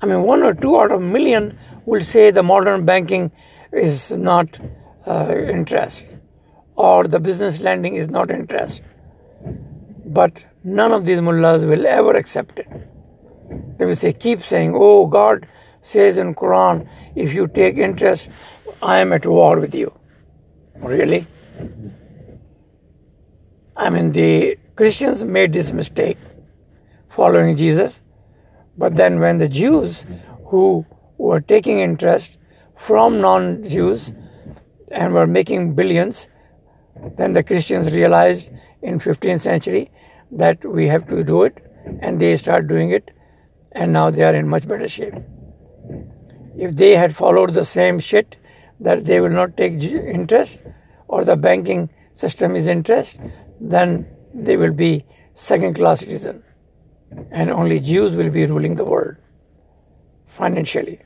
I 0.00 0.06
mean, 0.06 0.22
one 0.22 0.42
or 0.42 0.54
two 0.54 0.78
out 0.78 0.92
of 0.92 1.00
a 1.00 1.04
million 1.04 1.58
will 1.84 2.02
say 2.02 2.30
the 2.30 2.42
modern 2.42 2.84
banking 2.84 3.32
is 3.72 4.10
not 4.10 4.60
uh, 5.06 5.34
interest 5.48 6.04
or 6.78 7.08
the 7.08 7.18
business 7.18 7.60
lending 7.60 7.96
is 7.96 8.08
not 8.08 8.30
interest. 8.30 8.82
But 10.06 10.44
none 10.62 10.92
of 10.92 11.04
these 11.04 11.20
mullahs 11.20 11.64
will 11.64 11.86
ever 11.86 12.16
accept 12.16 12.58
it. 12.60 12.68
They 13.78 13.84
will 13.84 13.96
say, 13.96 14.12
keep 14.12 14.42
saying, 14.42 14.74
oh, 14.76 15.06
God 15.06 15.48
says 15.82 16.18
in 16.18 16.34
Quran, 16.34 16.88
if 17.16 17.34
you 17.34 17.48
take 17.48 17.78
interest, 17.78 18.28
I 18.80 19.00
am 19.00 19.12
at 19.12 19.26
war 19.26 19.58
with 19.58 19.74
you. 19.74 19.92
Really? 20.76 21.26
I 23.76 23.90
mean, 23.90 24.12
the 24.12 24.56
Christians 24.76 25.24
made 25.24 25.52
this 25.52 25.72
mistake 25.72 26.18
following 27.08 27.56
Jesus, 27.56 28.00
but 28.76 28.94
then 28.94 29.18
when 29.18 29.38
the 29.38 29.48
Jews 29.48 30.06
who 30.46 30.86
were 31.16 31.40
taking 31.40 31.80
interest 31.80 32.36
from 32.76 33.20
non 33.20 33.68
Jews 33.68 34.12
and 34.92 35.12
were 35.12 35.26
making 35.26 35.74
billions, 35.74 36.28
then 37.16 37.32
the 37.32 37.42
Christians 37.42 37.94
realized 37.94 38.50
in 38.82 38.98
15th 38.98 39.40
century 39.40 39.90
that 40.30 40.64
we 40.64 40.86
have 40.86 41.08
to 41.08 41.24
do 41.24 41.42
it 41.42 41.58
and 42.00 42.20
they 42.20 42.36
start 42.36 42.68
doing 42.68 42.90
it, 42.90 43.10
and 43.72 43.92
now 43.92 44.10
they 44.10 44.22
are 44.22 44.34
in 44.34 44.48
much 44.48 44.66
better 44.66 44.88
shape. 44.88 45.14
If 46.56 46.76
they 46.76 46.96
had 46.96 47.14
followed 47.14 47.54
the 47.54 47.64
same 47.64 47.98
shit 47.98 48.36
that 48.80 49.04
they 49.04 49.20
will 49.20 49.30
not 49.30 49.56
take 49.56 49.82
interest, 49.82 50.60
or 51.06 51.24
the 51.24 51.36
banking 51.36 51.90
system 52.14 52.54
is 52.54 52.68
interest, 52.68 53.16
then 53.60 54.06
they 54.34 54.56
will 54.56 54.72
be 54.72 55.04
second 55.34 55.74
class 55.74 56.00
citizen, 56.00 56.42
and 57.30 57.50
only 57.50 57.80
Jews 57.80 58.12
will 58.12 58.30
be 58.30 58.44
ruling 58.46 58.74
the 58.74 58.84
world 58.84 59.16
financially. 60.26 61.00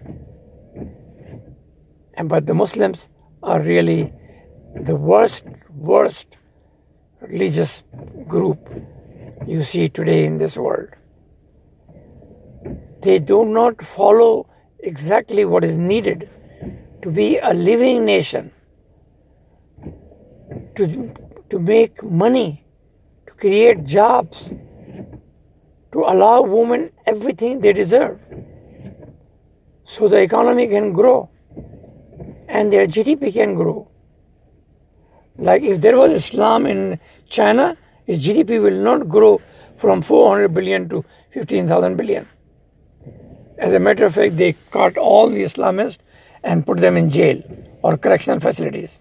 And 2.14 2.28
but 2.28 2.46
the 2.46 2.54
Muslims 2.54 3.08
are 3.42 3.60
really 3.60 4.12
the 4.74 4.96
worst, 4.96 5.44
worst 5.74 6.36
religious 7.20 7.82
group 8.28 8.68
you 9.46 9.62
see 9.62 9.88
today 9.88 10.24
in 10.24 10.38
this 10.38 10.56
world. 10.56 10.88
They 13.02 13.18
do 13.18 13.44
not 13.44 13.82
follow 13.84 14.48
exactly 14.78 15.44
what 15.44 15.64
is 15.64 15.76
needed 15.76 16.28
to 17.02 17.10
be 17.10 17.38
a 17.38 17.52
living 17.52 18.04
nation, 18.04 18.52
to, 20.76 21.12
to 21.50 21.58
make 21.58 22.02
money, 22.02 22.64
to 23.26 23.32
create 23.34 23.84
jobs, 23.84 24.52
to 25.92 25.98
allow 25.98 26.42
women 26.42 26.90
everything 27.06 27.60
they 27.60 27.72
deserve 27.72 28.20
so 29.84 30.08
the 30.08 30.16
economy 30.16 30.66
can 30.68 30.92
grow 30.92 31.28
and 32.48 32.72
their 32.72 32.86
GDP 32.86 33.32
can 33.32 33.54
grow. 33.54 33.91
Like 35.42 35.62
if 35.62 35.80
there 35.80 35.98
was 35.98 36.12
Islam 36.12 36.66
in 36.66 37.00
China, 37.28 37.76
its 38.06 38.24
GDP 38.24 38.62
will 38.62 38.80
not 38.88 39.08
grow 39.08 39.40
from 39.76 40.00
400 40.00 40.54
billion 40.54 40.88
to 40.90 41.04
15,000 41.32 41.96
billion. 41.96 42.28
As 43.58 43.72
a 43.72 43.80
matter 43.80 44.04
of 44.06 44.14
fact, 44.14 44.36
they 44.36 44.52
caught 44.70 44.96
all 44.96 45.28
the 45.28 45.42
Islamists 45.42 45.98
and 46.44 46.64
put 46.64 46.78
them 46.78 46.96
in 46.96 47.10
jail 47.10 47.42
or 47.82 47.96
correctional 47.96 48.38
facilities 48.38 49.00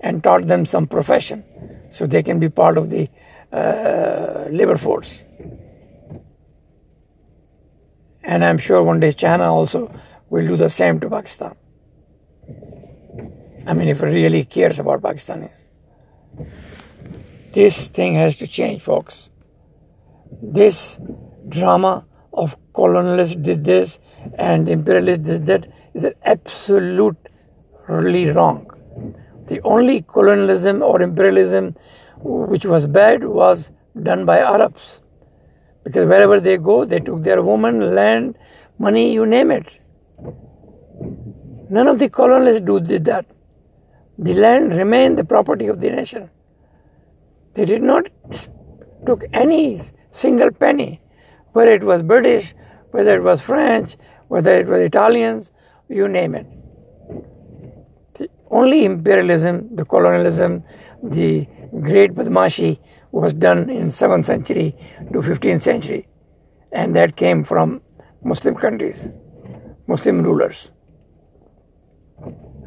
and 0.00 0.22
taught 0.22 0.46
them 0.46 0.66
some 0.66 0.86
profession 0.86 1.42
so 1.90 2.06
they 2.06 2.22
can 2.22 2.38
be 2.38 2.50
part 2.50 2.76
of 2.76 2.90
the 2.90 3.08
uh, 3.50 4.48
labor 4.50 4.76
force. 4.76 5.24
And 8.22 8.44
I'm 8.44 8.58
sure 8.58 8.82
one 8.82 9.00
day 9.00 9.12
China 9.12 9.52
also 9.54 9.90
will 10.28 10.46
do 10.46 10.56
the 10.56 10.68
same 10.68 11.00
to 11.00 11.08
Pakistan. 11.08 11.56
I 13.66 13.74
mean, 13.74 13.88
if 13.88 14.02
it 14.02 14.06
really 14.06 14.44
cares 14.44 14.78
about 14.78 15.00
Pakistanis. 15.00 15.61
This 17.52 17.88
thing 17.88 18.14
has 18.14 18.38
to 18.38 18.46
change, 18.46 18.82
folks. 18.82 19.30
This 20.42 20.98
drama 21.48 22.06
of 22.32 22.56
colonialists 22.72 23.42
did 23.42 23.64
this 23.64 24.00
and 24.38 24.68
imperialists 24.68 25.28
did 25.28 25.46
that 25.46 25.66
is 25.92 26.06
absolutely 26.24 28.30
wrong. 28.30 28.66
The 29.46 29.60
only 29.62 30.02
colonialism 30.02 30.82
or 30.82 31.02
imperialism 31.02 31.76
which 32.22 32.64
was 32.64 32.86
bad 32.86 33.24
was 33.24 33.70
done 34.00 34.24
by 34.24 34.38
Arabs. 34.38 35.02
Because 35.84 36.08
wherever 36.08 36.40
they 36.40 36.56
go, 36.56 36.84
they 36.84 37.00
took 37.00 37.22
their 37.22 37.42
woman, 37.42 37.94
land, 37.94 38.38
money, 38.78 39.12
you 39.12 39.26
name 39.26 39.50
it. 39.50 39.66
None 41.68 41.88
of 41.88 41.98
the 41.98 42.08
colonialists 42.08 42.64
do 42.64 42.80
did 42.80 43.04
that. 43.06 43.26
The 44.18 44.34
land 44.34 44.74
remained 44.76 45.18
the 45.18 45.24
property 45.24 45.66
of 45.66 45.80
the 45.80 45.90
nation. 45.90 46.30
They 47.54 47.64
did 47.64 47.82
not 47.82 48.08
took 49.06 49.24
any 49.32 49.80
single 50.10 50.50
penny, 50.50 51.00
whether 51.52 51.72
it 51.72 51.82
was 51.82 52.02
British, 52.02 52.54
whether 52.90 53.16
it 53.16 53.22
was 53.22 53.40
French, 53.40 53.96
whether 54.28 54.58
it 54.58 54.66
was 54.66 54.80
Italians, 54.80 55.50
you 55.88 56.08
name 56.08 56.34
it. 56.34 56.46
The 58.14 58.28
only 58.50 58.84
imperialism, 58.84 59.74
the 59.74 59.84
colonialism, 59.84 60.64
the 61.02 61.46
great 61.80 62.14
Badmashi 62.14 62.78
was 63.10 63.34
done 63.34 63.68
in 63.70 63.86
7th 63.88 64.24
century 64.24 64.74
to 65.12 65.20
15th 65.20 65.62
century. 65.62 66.08
And 66.70 66.96
that 66.96 67.16
came 67.16 67.44
from 67.44 67.82
Muslim 68.24 68.54
countries, 68.54 69.08
Muslim 69.86 70.22
rulers. 70.22 70.70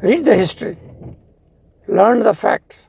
Read 0.02 0.24
the 0.24 0.36
history. 0.36 0.78
Learn 1.88 2.20
the 2.20 2.34
facts. 2.34 2.86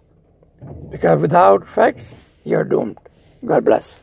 Because 0.89 1.21
without 1.21 1.67
facts, 1.67 2.13
you're 2.43 2.63
doomed. 2.63 2.97
God 3.45 3.65
bless. 3.65 4.01